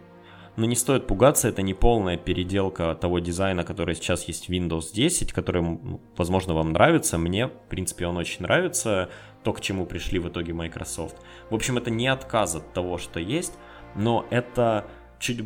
но 0.58 0.66
не 0.66 0.76
стоит 0.76 1.08
пугаться, 1.08 1.48
это 1.48 1.62
не 1.62 1.74
полная 1.74 2.18
переделка 2.18 2.94
того 2.96 3.20
дизайна, 3.20 3.64
который 3.64 3.96
сейчас 3.96 4.26
есть 4.26 4.48
в 4.48 4.52
Windows 4.52 4.94
10, 4.94 5.32
который, 5.32 5.80
возможно, 6.18 6.54
вам 6.54 6.74
нравится. 6.74 7.18
Мне, 7.18 7.48
в 7.48 7.70
принципе, 7.70 8.06
он 8.06 8.18
очень 8.18 8.42
нравится, 8.44 9.10
то, 9.44 9.54
к 9.54 9.62
чему 9.62 9.86
пришли 9.86 10.20
в 10.20 10.30
итоге 10.30 10.54
Microsoft. 10.54 11.16
В 11.50 11.56
общем, 11.56 11.78
это 11.78 11.90
не 11.90 12.08
отказ 12.08 12.56
от 12.56 12.74
того, 12.74 12.98
что 12.98 13.20
есть, 13.20 13.54
но 13.96 14.26
это 14.30 14.86
чуть, 15.20 15.42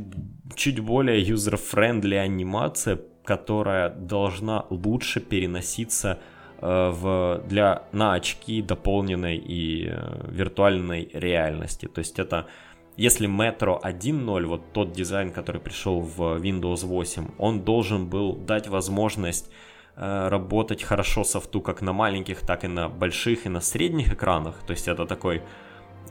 чуть 0.56 0.80
более 0.80 1.24
user-friendly 1.24 2.18
анимация, 2.18 3.00
которая 3.26 3.90
должна 3.90 4.66
лучше 4.70 5.20
переноситься 5.20 6.20
э, 6.62 6.90
в, 6.90 7.42
для, 7.48 7.84
на 7.92 8.14
очки 8.14 8.62
дополненной 8.62 9.38
и 9.38 9.90
э, 9.90 10.30
виртуальной 10.30 11.10
реальности. 11.14 11.88
То 11.88 12.00
есть 12.00 12.20
это, 12.20 12.46
если 12.96 13.28
Metro 13.28 13.82
1.0, 13.82 14.46
вот 14.46 14.74
тот 14.74 14.94
дизайн, 14.94 15.32
который 15.32 15.60
пришел 15.60 16.00
в 16.00 16.40
Windows 16.42 16.86
8, 16.86 17.28
он 17.38 17.62
должен 17.62 18.08
был 18.08 18.34
дать 18.34 18.68
возможность 18.68 19.52
э, 19.96 20.28
работать 20.30 20.84
хорошо 20.84 21.24
софту 21.24 21.62
как 21.62 21.82
на 21.82 21.94
маленьких, 21.94 22.42
так 22.42 22.64
и 22.64 22.68
на 22.68 22.88
больших 22.88 23.46
и 23.46 23.50
на 23.50 23.62
средних 23.62 24.14
экранах. 24.14 24.56
То 24.66 24.72
есть 24.72 24.88
это 24.88 25.06
такой 25.06 25.42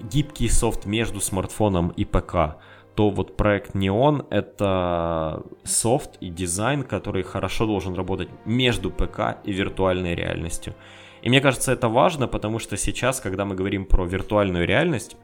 гибкий 0.00 0.48
софт 0.48 0.86
между 0.86 1.20
смартфоном 1.20 1.88
и 1.90 2.04
ПК 2.04 2.56
то 2.94 3.10
вот 3.10 3.36
проект 3.36 3.74
Neon— 3.74 4.26
это 4.30 5.42
софт 5.64 6.16
и 6.20 6.28
дизайн, 6.30 6.82
который 6.82 7.22
хорошо 7.22 7.66
должен 7.66 7.94
работать 7.94 8.28
между 8.44 8.90
ПК 8.90 9.38
и 9.44 9.52
виртуальной 9.52 10.14
реальностью. 10.14 10.74
И 11.22 11.28
мне 11.28 11.40
кажется, 11.40 11.72
это 11.72 11.88
важно, 11.88 12.28
потому 12.28 12.58
что 12.58 12.76
сейчас, 12.76 13.20
когда 13.20 13.44
мы 13.44 13.54
говорим 13.54 13.86
про 13.86 14.04
виртуальную 14.04 14.66
реальность, 14.66 15.16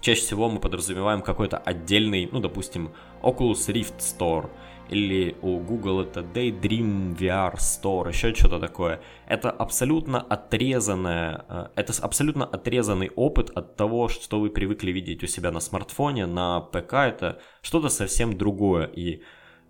чаще 0.00 0.20
всего 0.20 0.48
мы 0.48 0.60
подразумеваем 0.60 1.22
какой-то 1.22 1.56
отдельный, 1.58 2.28
ну, 2.30 2.40
допустим, 2.40 2.92
Oculus 3.22 3.72
Rift 3.72 3.98
Store— 3.98 4.48
или 4.88 5.36
у 5.42 5.58
Google 5.58 6.02
это 6.02 6.20
Daydream 6.20 7.16
VR 7.16 7.54
Store, 7.56 8.08
еще 8.08 8.34
что-то 8.34 8.60
такое. 8.60 9.00
Это 9.26 9.50
абсолютно 9.50 10.20
отрезанное, 10.20 11.44
э, 11.48 11.66
это 11.74 11.92
абсолютно 12.00 12.44
отрезанный 12.44 13.10
опыт 13.16 13.50
от 13.50 13.76
того, 13.76 14.08
что 14.08 14.40
вы 14.40 14.50
привыкли 14.50 14.92
видеть 14.92 15.22
у 15.22 15.26
себя 15.26 15.50
на 15.50 15.60
смартфоне, 15.60 16.26
на 16.26 16.60
ПК, 16.60 16.94
это 16.94 17.40
что-то 17.62 17.88
совсем 17.88 18.36
другое. 18.36 18.86
И 18.86 19.22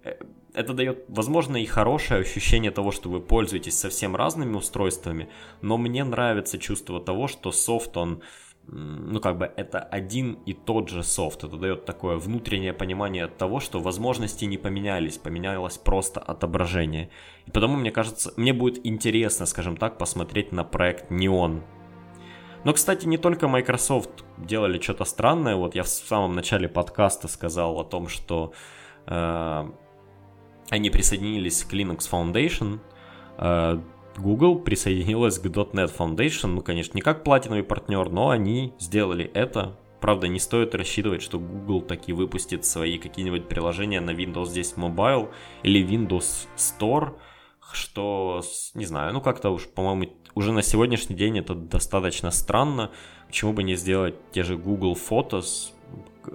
э, 0.04 0.14
это 0.54 0.72
дает, 0.72 1.04
возможно, 1.08 1.56
и 1.56 1.66
хорошее 1.66 2.20
ощущение 2.20 2.70
того, 2.70 2.90
что 2.90 3.10
вы 3.10 3.20
пользуетесь 3.20 3.78
совсем 3.78 4.16
разными 4.16 4.56
устройствами, 4.56 5.28
но 5.60 5.76
мне 5.76 6.02
нравится 6.04 6.58
чувство 6.58 7.00
того, 7.00 7.28
что 7.28 7.52
софт, 7.52 7.96
он 7.96 8.22
ну, 8.68 9.20
как 9.20 9.38
бы 9.38 9.52
это 9.56 9.78
один 9.78 10.38
и 10.46 10.52
тот 10.52 10.88
же 10.88 11.02
софт. 11.02 11.44
Это 11.44 11.56
дает 11.56 11.84
такое 11.84 12.16
внутреннее 12.16 12.72
понимание 12.72 13.28
того, 13.28 13.60
что 13.60 13.80
возможности 13.80 14.44
не 14.44 14.58
поменялись, 14.58 15.18
поменялось 15.18 15.78
просто 15.78 16.20
отображение. 16.20 17.10
И 17.46 17.50
потому, 17.50 17.76
мне 17.76 17.90
кажется, 17.90 18.32
мне 18.36 18.52
будет 18.52 18.84
интересно, 18.86 19.46
скажем 19.46 19.76
так, 19.76 19.98
посмотреть 19.98 20.52
на 20.52 20.64
проект 20.64 21.10
Neon. 21.10 21.62
Но, 22.64 22.72
кстати, 22.72 23.06
не 23.06 23.18
только 23.18 23.46
Microsoft 23.46 24.24
делали 24.38 24.80
что-то 24.80 25.04
странное. 25.04 25.54
Вот 25.54 25.76
я 25.76 25.84
в 25.84 25.88
самом 25.88 26.34
начале 26.34 26.68
подкаста 26.68 27.28
сказал 27.28 27.78
о 27.78 27.84
том, 27.84 28.08
что 28.08 28.52
э, 29.06 29.70
они 30.70 30.90
присоединились 30.90 31.62
к 31.62 31.72
Linux 31.72 32.10
Foundation. 32.10 32.80
Э, 33.38 33.80
Google 34.16 34.58
присоединилась 34.58 35.38
к 35.38 35.46
.NET 35.46 35.96
Foundation, 35.96 36.48
ну, 36.48 36.62
конечно, 36.62 36.96
не 36.96 37.02
как 37.02 37.24
платиновый 37.24 37.62
партнер, 37.62 38.08
но 38.08 38.30
они 38.30 38.72
сделали 38.78 39.30
это. 39.34 39.78
Правда, 40.00 40.28
не 40.28 40.38
стоит 40.38 40.74
рассчитывать, 40.74 41.22
что 41.22 41.38
Google 41.38 41.80
таки 41.82 42.12
выпустит 42.12 42.64
свои 42.64 42.98
какие-нибудь 42.98 43.48
приложения 43.48 44.00
на 44.00 44.10
Windows 44.10 44.52
10 44.52 44.76
Mobile 44.76 45.30
или 45.62 45.84
Windows 45.84 46.46
Store, 46.56 47.14
что, 47.72 48.42
не 48.74 48.84
знаю, 48.84 49.12
ну 49.12 49.20
как-то 49.20 49.50
уж, 49.50 49.66
по-моему, 49.66 50.12
уже 50.34 50.52
на 50.52 50.62
сегодняшний 50.62 51.16
день 51.16 51.38
это 51.38 51.54
достаточно 51.54 52.30
странно. 52.30 52.90
Почему 53.26 53.52
бы 53.52 53.62
не 53.62 53.74
сделать 53.74 54.14
те 54.32 54.42
же 54.42 54.56
Google 54.56 54.94
Photos, 54.94 55.72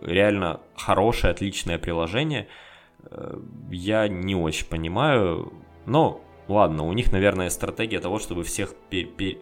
реально 0.02 0.60
хорошее, 0.76 1.32
отличное 1.32 1.78
приложение. 1.78 2.48
Э, 3.04 3.38
я 3.70 4.08
не 4.08 4.36
очень 4.36 4.66
понимаю, 4.66 5.54
но 5.86 6.22
Ладно, 6.52 6.84
у 6.84 6.92
них, 6.92 7.14
наверное, 7.14 7.50
стратегия 7.50 8.02
того, 8.02 8.20
чтобы, 8.20 8.44
всех, 8.44 8.76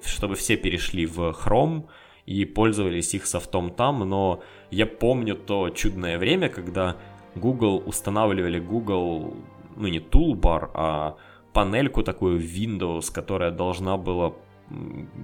чтобы 0.06 0.36
все 0.36 0.58
перешли 0.58 1.08
в 1.08 1.32
Chrome 1.32 1.86
и 2.28 2.46
пользовались 2.46 3.16
их 3.16 3.26
софтом 3.26 3.72
там, 3.72 4.08
но 4.08 4.44
я 4.70 4.86
помню 4.86 5.36
то 5.36 5.72
чудное 5.72 6.20
время, 6.20 6.50
когда 6.50 6.98
Google 7.34 7.82
устанавливали 7.84 8.60
Google, 8.60 9.34
ну 9.76 9.88
не 9.88 9.98
toolbar, 9.98 10.70
а 10.76 11.16
панельку 11.52 12.04
такую 12.04 12.40
Windows, 12.42 13.12
которая 13.12 13.50
должна 13.50 13.98
была 13.98 14.34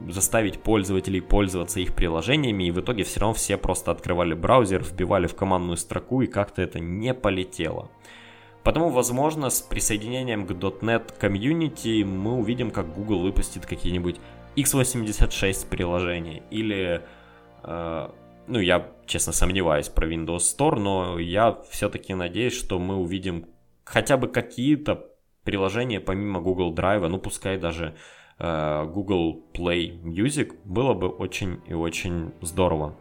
заставить 0.10 0.58
пользователей 0.58 1.21
пользоваться 1.21 1.80
их 1.80 1.93
приложениями, 1.93 2.63
и 2.63 2.71
в 2.71 2.80
итоге 2.80 3.04
все 3.04 3.19
равно 3.19 3.36
все 3.36 3.58
просто 3.58 3.91
открывали 3.91 4.34
браузер, 4.34 4.84
вбивали 4.84 5.28
в 5.28 5.36
командную 5.36 5.78
строку, 5.78 6.24
и 6.24 6.26
как-то 6.26 6.63
это 6.63 6.80
не 6.80 7.13
полетело. 7.13 7.91
Потому, 8.65 8.89
возможно, 8.89 9.51
с 9.51 9.62
присоединением 9.62 10.47
к 10.47 10.51
.NET 10.51 11.13
комьюнити 11.19 12.01
мы 12.01 12.34
увидим, 12.34 12.71
как 12.71 12.91
Google 12.95 13.19
выпустит 13.19 13.67
какие-нибудь 13.67 14.19
x86 14.56 15.69
приложения 15.69 16.41
или... 16.49 17.04
Э, 17.63 18.10
ну, 18.47 18.60
я, 18.60 18.91
честно, 19.06 19.34
сомневаюсь 19.34 19.89
про 19.89 20.08
Windows 20.12 20.38
Store, 20.38 20.80
но 20.80 21.19
я 21.19 21.60
все-таки 21.69 22.15
надеюсь, 22.15 22.58
что 22.58 22.80
мы 22.80 22.95
увидим 22.95 23.45
хотя 23.84 24.17
бы 24.17 24.28
какие-то 24.28 25.12
приложения 25.43 25.99
помимо 25.99 26.41
Google 26.41 26.73
Drive, 26.73 27.08
ну, 27.08 27.19
пускай 27.19 27.60
даже 27.60 27.95
э, 28.39 28.86
Google 28.86 29.43
Play 29.54 30.01
Music, 30.01 30.58
было 30.65 30.95
бы 30.95 31.10
очень 31.10 31.62
и 31.67 31.75
очень 31.75 32.34
здорово. 32.41 32.97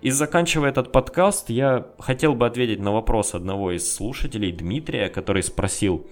И 0.00 0.10
заканчивая 0.10 0.70
этот 0.70 0.92
подкаст, 0.92 1.50
я 1.50 1.88
хотел 1.98 2.34
бы 2.34 2.46
ответить 2.46 2.78
на 2.78 2.92
вопрос 2.92 3.34
одного 3.34 3.72
из 3.72 3.92
слушателей, 3.92 4.52
Дмитрия, 4.52 5.08
который 5.08 5.42
спросил, 5.42 6.06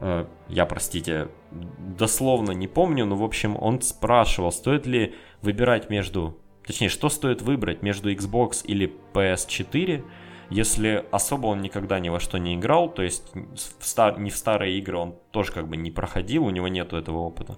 э, 0.00 0.26
я, 0.48 0.66
простите, 0.66 1.28
дословно 1.50 2.52
не 2.52 2.68
помню, 2.68 3.06
но, 3.06 3.16
в 3.16 3.24
общем, 3.24 3.56
он 3.58 3.80
спрашивал, 3.80 4.52
стоит 4.52 4.86
ли 4.86 5.14
выбирать 5.40 5.88
между, 5.88 6.36
точнее, 6.66 6.90
что 6.90 7.08
стоит 7.08 7.40
выбрать 7.40 7.80
между 7.80 8.12
Xbox 8.12 8.62
или 8.64 8.92
PS4, 9.14 10.04
если 10.50 11.06
особо 11.10 11.46
он 11.46 11.62
никогда 11.62 11.98
ни 11.98 12.10
во 12.10 12.20
что 12.20 12.36
не 12.36 12.54
играл, 12.54 12.90
то 12.90 13.02
есть 13.02 13.32
в 13.34 13.86
стар, 13.86 14.20
не 14.20 14.30
в 14.30 14.36
старые 14.36 14.78
игры 14.78 14.98
он 14.98 15.14
тоже 15.30 15.52
как 15.52 15.68
бы 15.68 15.78
не 15.78 15.90
проходил, 15.90 16.44
у 16.44 16.50
него 16.50 16.68
нету 16.68 16.98
этого 16.98 17.20
опыта. 17.20 17.56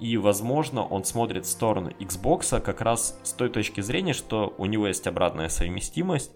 И, 0.00 0.16
возможно, 0.16 0.84
он 0.84 1.04
смотрит 1.04 1.44
в 1.44 1.50
сторону 1.50 1.90
Xbox 2.00 2.60
как 2.60 2.80
раз 2.80 3.18
с 3.22 3.32
той 3.32 3.48
точки 3.48 3.80
зрения, 3.80 4.12
что 4.12 4.54
у 4.58 4.66
него 4.66 4.88
есть 4.88 5.06
обратная 5.06 5.48
совместимость, 5.48 6.32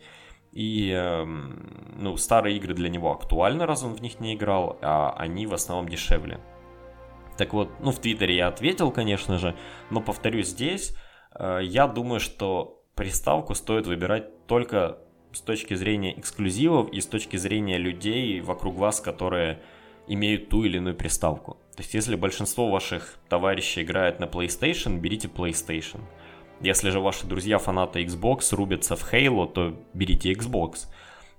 и 0.53 0.91
эм, 0.91 1.95
ну, 1.97 2.17
старые 2.17 2.57
игры 2.57 2.75
для 2.75 2.89
него 2.89 3.13
актуальны, 3.13 3.67
раз 3.67 3.83
он 3.83 3.95
в 3.95 4.01
них 4.01 4.21
не 4.21 4.35
играл, 4.35 4.79
а 4.81 5.15
они 5.19 5.47
в 5.47 5.55
основном 5.55 5.89
дешевле. 5.89 6.41
Так 7.37 7.53
вот, 7.53 7.71
ну, 7.81 7.93
в 7.93 7.99
Твиттере 7.99 8.37
я 8.37 8.49
ответил, 8.49 8.91
конечно 8.91 9.39
же, 9.39 9.55
но 9.91 10.01
повторюсь 10.01 10.49
здесь, 10.49 10.97
э, 11.39 11.61
я 11.63 11.87
думаю, 11.87 12.21
что 12.21 12.83
приставку 12.95 13.55
стоит 13.55 13.87
выбирать 13.87 14.47
только 14.47 14.99
с 15.33 15.41
точки 15.41 15.75
зрения 15.75 16.19
эксклюзивов 16.19 16.91
и 16.91 17.01
с 17.01 17.07
точки 17.07 17.37
зрения 17.37 17.79
людей 17.79 18.41
вокруг 18.41 18.77
вас, 18.77 19.01
которые 19.01 19.63
имеют 20.09 20.49
ту 20.49 20.65
или 20.65 20.79
иную 20.79 20.97
приставку. 20.97 21.59
То 21.79 21.83
есть, 21.83 21.95
если 21.95 22.17
большинство 22.17 22.69
ваших 22.69 23.21
товарищей 23.29 23.83
играет 23.83 24.19
на 24.19 24.25
PlayStation, 24.25 24.99
берите 24.99 25.29
PlayStation. 25.29 26.01
Если 26.61 26.91
же 26.91 26.99
ваши 26.99 27.25
друзья 27.25 27.59
фанаты 27.59 28.03
Xbox 28.03 28.53
рубятся 28.53 28.97
в 28.97 29.13
Halo, 29.13 29.47
то 29.47 29.77
берите 29.95 30.33
Xbox. 30.33 30.89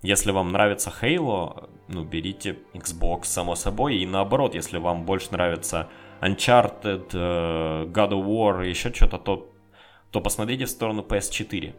Если 0.02 0.32
вам 0.32 0.54
нравится 0.54 0.94
Halo, 1.02 1.70
ну, 1.90 2.06
берите 2.06 2.58
Xbox, 2.74 3.26
само 3.26 3.56
собой, 3.56 3.98
и 3.98 4.06
наоборот, 4.06 4.56
если 4.56 4.78
вам 4.78 5.04
больше 5.04 5.28
нравится 5.32 5.90
Uncharted, 6.22 7.10
э, 7.12 7.86
God 7.88 8.12
of 8.12 8.26
War 8.26 8.66
и 8.66 8.70
еще 8.70 8.94
что-то, 8.94 9.18
то, 9.18 9.52
то 10.10 10.22
посмотрите 10.22 10.64
в 10.64 10.70
сторону 10.70 11.02
PS4. 11.02 11.74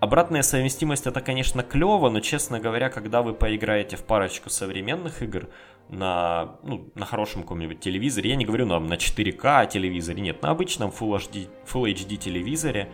Обратная 0.00 0.42
совместимость 0.42 1.06
это, 1.06 1.22
конечно, 1.22 1.62
клево, 1.62 2.10
но, 2.10 2.20
честно 2.20 2.60
говоря, 2.60 2.90
когда 2.90 3.22
вы 3.22 3.32
поиграете 3.32 3.96
в 3.96 4.02
парочку 4.02 4.50
современных 4.50 5.22
игр 5.22 5.48
на, 5.88 6.56
ну, 6.62 6.90
на 6.94 7.04
хорошем 7.04 7.42
каком-нибудь 7.42 7.80
телевизоре, 7.80 8.30
я 8.30 8.36
не 8.36 8.44
говорю 8.44 8.66
нам 8.66 8.86
на 8.86 8.94
4К 8.94 9.68
телевизоре, 9.68 10.22
нет, 10.22 10.42
на 10.42 10.50
обычном 10.50 10.90
Full 10.90 11.16
HD, 11.18 11.48
Full 11.66 11.92
HD 11.92 12.16
телевизоре, 12.16 12.90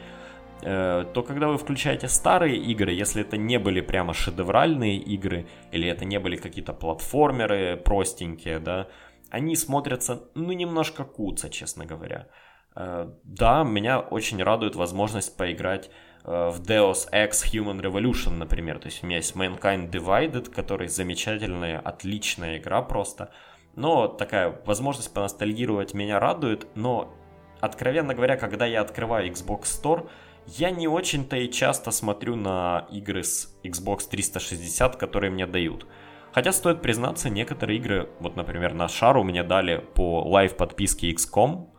э, 0.62 1.04
то 1.14 1.22
когда 1.22 1.48
вы 1.48 1.58
включаете 1.58 2.08
старые 2.08 2.56
игры, 2.56 2.92
если 2.92 3.22
это 3.22 3.36
не 3.36 3.58
были 3.58 3.80
прямо 3.80 4.12
шедевральные 4.12 4.96
игры, 4.96 5.46
или 5.72 5.88
это 5.88 6.04
не 6.04 6.18
были 6.18 6.36
какие-то 6.36 6.72
платформеры 6.72 7.76
простенькие, 7.76 8.58
да, 8.58 8.88
они 9.30 9.54
смотрятся, 9.56 10.24
ну, 10.34 10.52
немножко 10.52 11.04
куца, 11.04 11.48
честно 11.48 11.86
говоря. 11.86 12.26
Э, 12.74 13.08
да, 13.24 13.64
меня 13.64 14.00
очень 14.00 14.42
радует 14.42 14.74
возможность 14.76 15.36
поиграть 15.36 15.90
в 16.24 16.60
Deus 16.60 17.08
Ex 17.12 17.44
Human 17.52 17.80
Revolution, 17.80 18.36
например. 18.36 18.78
То 18.78 18.86
есть 18.86 19.02
у 19.02 19.06
меня 19.06 19.16
есть 19.16 19.34
Mankind 19.34 19.90
Divided, 19.90 20.50
который 20.50 20.88
замечательная, 20.88 21.78
отличная 21.78 22.58
игра 22.58 22.82
просто. 22.82 23.30
Но 23.76 24.08
такая 24.08 24.60
возможность 24.66 25.12
поностальгировать 25.14 25.94
меня 25.94 26.18
радует, 26.18 26.66
но, 26.74 27.14
откровенно 27.60 28.14
говоря, 28.14 28.36
когда 28.36 28.66
я 28.66 28.80
открываю 28.80 29.30
Xbox 29.30 29.62
Store, 29.62 30.08
я 30.46 30.70
не 30.70 30.88
очень-то 30.88 31.36
и 31.36 31.50
часто 31.50 31.90
смотрю 31.90 32.36
на 32.36 32.86
игры 32.90 33.22
с 33.22 33.56
Xbox 33.62 34.08
360, 34.10 34.96
которые 34.96 35.30
мне 35.30 35.46
дают. 35.46 35.86
Хотя 36.32 36.52
стоит 36.52 36.80
признаться, 36.80 37.28
некоторые 37.28 37.78
игры, 37.78 38.08
вот, 38.20 38.36
например, 38.36 38.72
на 38.74 38.88
Шару 38.88 39.24
мне 39.24 39.42
дали 39.42 39.78
по 39.94 40.22
Live 40.22 40.56
подписке 40.56 41.10
XCOM, 41.12 41.69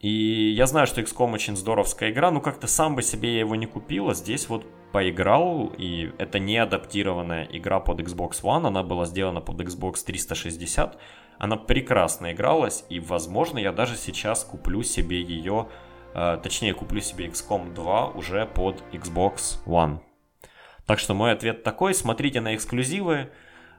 и 0.00 0.52
я 0.56 0.66
знаю, 0.66 0.86
что 0.86 1.00
XCOM 1.00 1.32
очень 1.32 1.56
здоровская 1.56 2.10
игра, 2.10 2.30
но 2.30 2.40
как-то 2.40 2.66
сам 2.66 2.96
бы 2.96 3.02
себе 3.02 3.34
я 3.34 3.40
его 3.40 3.56
не 3.56 3.66
купил, 3.66 4.10
а 4.10 4.14
здесь 4.14 4.48
вот 4.48 4.66
поиграл, 4.92 5.72
и 5.76 6.12
это 6.18 6.38
не 6.38 6.58
адаптированная 6.58 7.48
игра 7.50 7.80
под 7.80 8.00
Xbox 8.00 8.42
One, 8.42 8.66
она 8.66 8.82
была 8.82 9.06
сделана 9.06 9.40
под 9.40 9.60
Xbox 9.60 10.04
360, 10.04 10.98
она 11.38 11.56
прекрасно 11.56 12.32
игралась, 12.32 12.84
и, 12.88 13.00
возможно, 13.00 13.58
я 13.58 13.72
даже 13.72 13.96
сейчас 13.96 14.44
куплю 14.44 14.82
себе 14.82 15.20
ее, 15.20 15.68
э, 16.14 16.38
точнее, 16.42 16.74
куплю 16.74 17.00
себе 17.00 17.26
XCOM 17.26 17.74
2 17.74 18.08
уже 18.08 18.46
под 18.46 18.82
Xbox 18.92 19.64
One. 19.66 19.98
Так 20.86 20.98
что 20.98 21.14
мой 21.14 21.32
ответ 21.32 21.62
такой, 21.62 21.94
смотрите 21.94 22.40
на 22.40 22.54
эксклюзивы, 22.54 23.30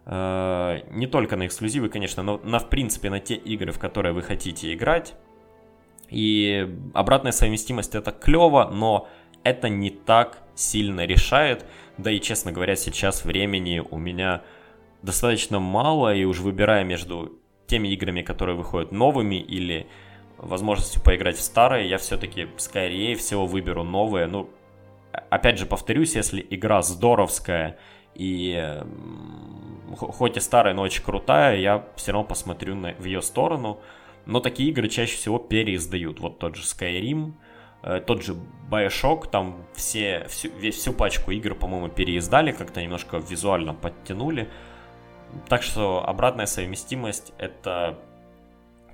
э, 0.06 0.80
не 0.92 1.08
только 1.08 1.36
на 1.36 1.48
эксклюзивы, 1.48 1.90
конечно, 1.90 2.22
но 2.22 2.38
на, 2.44 2.60
в 2.60 2.70
принципе, 2.70 3.10
на 3.10 3.20
те 3.20 3.36
игры, 3.36 3.72
в 3.72 3.80
которые 3.80 4.14
вы 4.14 4.24
хотите 4.24 4.74
играть, 4.74 5.16
и 6.10 6.70
обратная 6.94 7.32
совместимость 7.32 7.96
это 7.96 8.12
клево, 8.12 8.70
но 8.72 9.08
это 9.44 9.70
не 9.70 9.90
так 9.90 10.42
сильно 10.56 11.06
решает. 11.06 11.66
Да 11.98 12.12
и, 12.12 12.20
честно 12.20 12.52
говоря, 12.52 12.76
сейчас 12.76 13.26
времени 13.26 13.80
у 13.80 13.98
меня 13.98 14.42
достаточно 15.02 15.60
мало, 15.60 16.14
и 16.14 16.24
уж 16.24 16.40
выбирая 16.40 16.84
между 16.84 17.34
теми 17.66 17.90
играми, 17.90 18.22
которые 18.22 18.56
выходят 18.56 18.92
новыми, 18.92 19.36
или 19.36 19.88
возможностью 20.38 21.02
поиграть 21.02 21.38
в 21.38 21.42
старые, 21.42 21.90
я 21.90 21.98
все-таки 21.98 22.48
скорее 22.58 23.16
всего 23.16 23.46
выберу 23.46 23.84
новые. 23.84 24.28
Ну, 24.28 24.50
опять 25.30 25.58
же, 25.58 25.66
повторюсь, 25.66 26.16
если 26.16 26.46
игра 26.50 26.82
здоровская 26.82 27.78
и 28.14 28.84
хоть 29.98 30.38
и 30.38 30.40
старая, 30.40 30.74
но 30.74 30.82
очень 30.82 31.04
крутая, 31.04 31.58
я 31.58 31.86
все 31.96 32.12
равно 32.12 32.28
посмотрю 32.28 32.76
на, 32.76 32.94
в 32.94 33.06
ее 33.06 33.22
сторону 33.22 33.80
но 34.28 34.42
такие 34.42 34.70
игры 34.70 34.90
чаще 34.90 35.16
всего 35.16 35.40
переиздают. 35.40 36.20
Вот 36.20 36.38
тот 36.38 36.56
же 36.56 36.64
Skyrim, 36.64 37.34
э, 37.82 38.02
тот 38.06 38.24
же 38.24 38.36
Bioshock, 38.70 39.30
там 39.30 39.66
все, 39.74 40.28
всю, 40.28 40.50
весь, 40.50 40.76
всю 40.76 40.94
пачку 40.94 41.32
игр, 41.32 41.56
по-моему, 41.56 41.88
переиздали, 41.88 42.52
как-то 42.52 42.82
немножко 42.82 43.18
визуально 43.18 43.74
подтянули. 43.74 44.50
Так 45.48 45.64
что 45.64 46.08
обратная 46.08 46.46
совместимость 46.46 47.34
это 47.38 47.98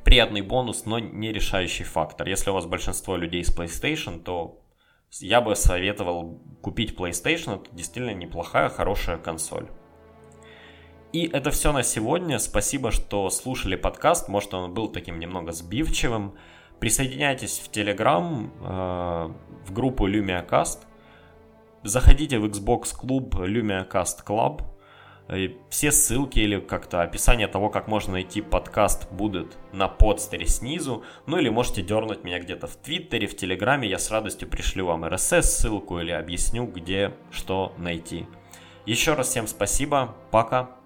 приятный 0.04 0.42
бонус, 0.42 0.86
но 0.86 1.00
не 1.00 1.32
решающий 1.32 1.84
фактор. 1.84 2.28
Если 2.28 2.52
у 2.52 2.54
вас 2.54 2.66
большинство 2.66 3.18
людей 3.18 3.44
с 3.44 3.56
PlayStation, 3.56 4.22
то 4.22 4.60
я 5.20 5.42
бы 5.42 5.56
советовал 5.56 6.42
купить 6.62 6.96
PlayStation, 6.96 7.62
это 7.62 7.76
действительно 7.76 8.14
неплохая, 8.14 8.70
хорошая 8.70 9.18
консоль. 9.18 9.68
И 11.14 11.30
это 11.32 11.52
все 11.52 11.72
на 11.72 11.84
сегодня. 11.84 12.40
Спасибо, 12.40 12.90
что 12.90 13.30
слушали 13.30 13.76
подкаст. 13.76 14.30
Может, 14.30 14.56
он 14.56 14.74
был 14.74 14.88
таким 14.88 15.20
немного 15.20 15.52
сбивчивым. 15.52 16.34
Присоединяйтесь 16.80 17.60
в 17.60 17.70
Telegram, 17.72 18.50
э, 18.60 19.34
в 19.68 19.72
группу 19.72 20.08
LumiaCast. 20.10 20.80
Заходите 21.84 22.40
в 22.40 22.46
Xbox 22.46 22.96
клуб 22.98 23.36
LumiaCast 23.36 24.26
Club. 24.26 24.64
Все 25.70 25.92
ссылки 25.92 26.40
или 26.40 26.60
как-то 26.60 27.04
описание 27.04 27.48
того, 27.48 27.70
как 27.70 27.88
можно 27.88 28.14
найти 28.14 28.42
подкаст, 28.42 29.10
будут 29.12 29.56
на 29.72 29.88
подстере 29.88 30.48
снизу. 30.48 31.04
Ну 31.28 31.38
или 31.38 31.50
можете 31.50 31.84
дернуть 31.84 32.24
меня 32.24 32.40
где-то 32.40 32.66
в 32.66 32.76
Твиттере, 32.76 33.28
в 33.28 33.38
Телеграме. 33.38 33.88
Я 33.88 34.00
с 34.00 34.10
радостью 34.10 34.50
пришлю 34.50 34.88
вам 34.88 35.06
RSS 35.06 35.44
ссылку 35.44 36.00
или 36.00 36.12
объясню, 36.12 36.66
где 36.66 37.14
что 37.30 37.72
найти. 37.78 38.26
Еще 38.88 39.14
раз 39.14 39.30
всем 39.30 39.46
спасибо. 39.46 40.16
Пока. 40.32 40.83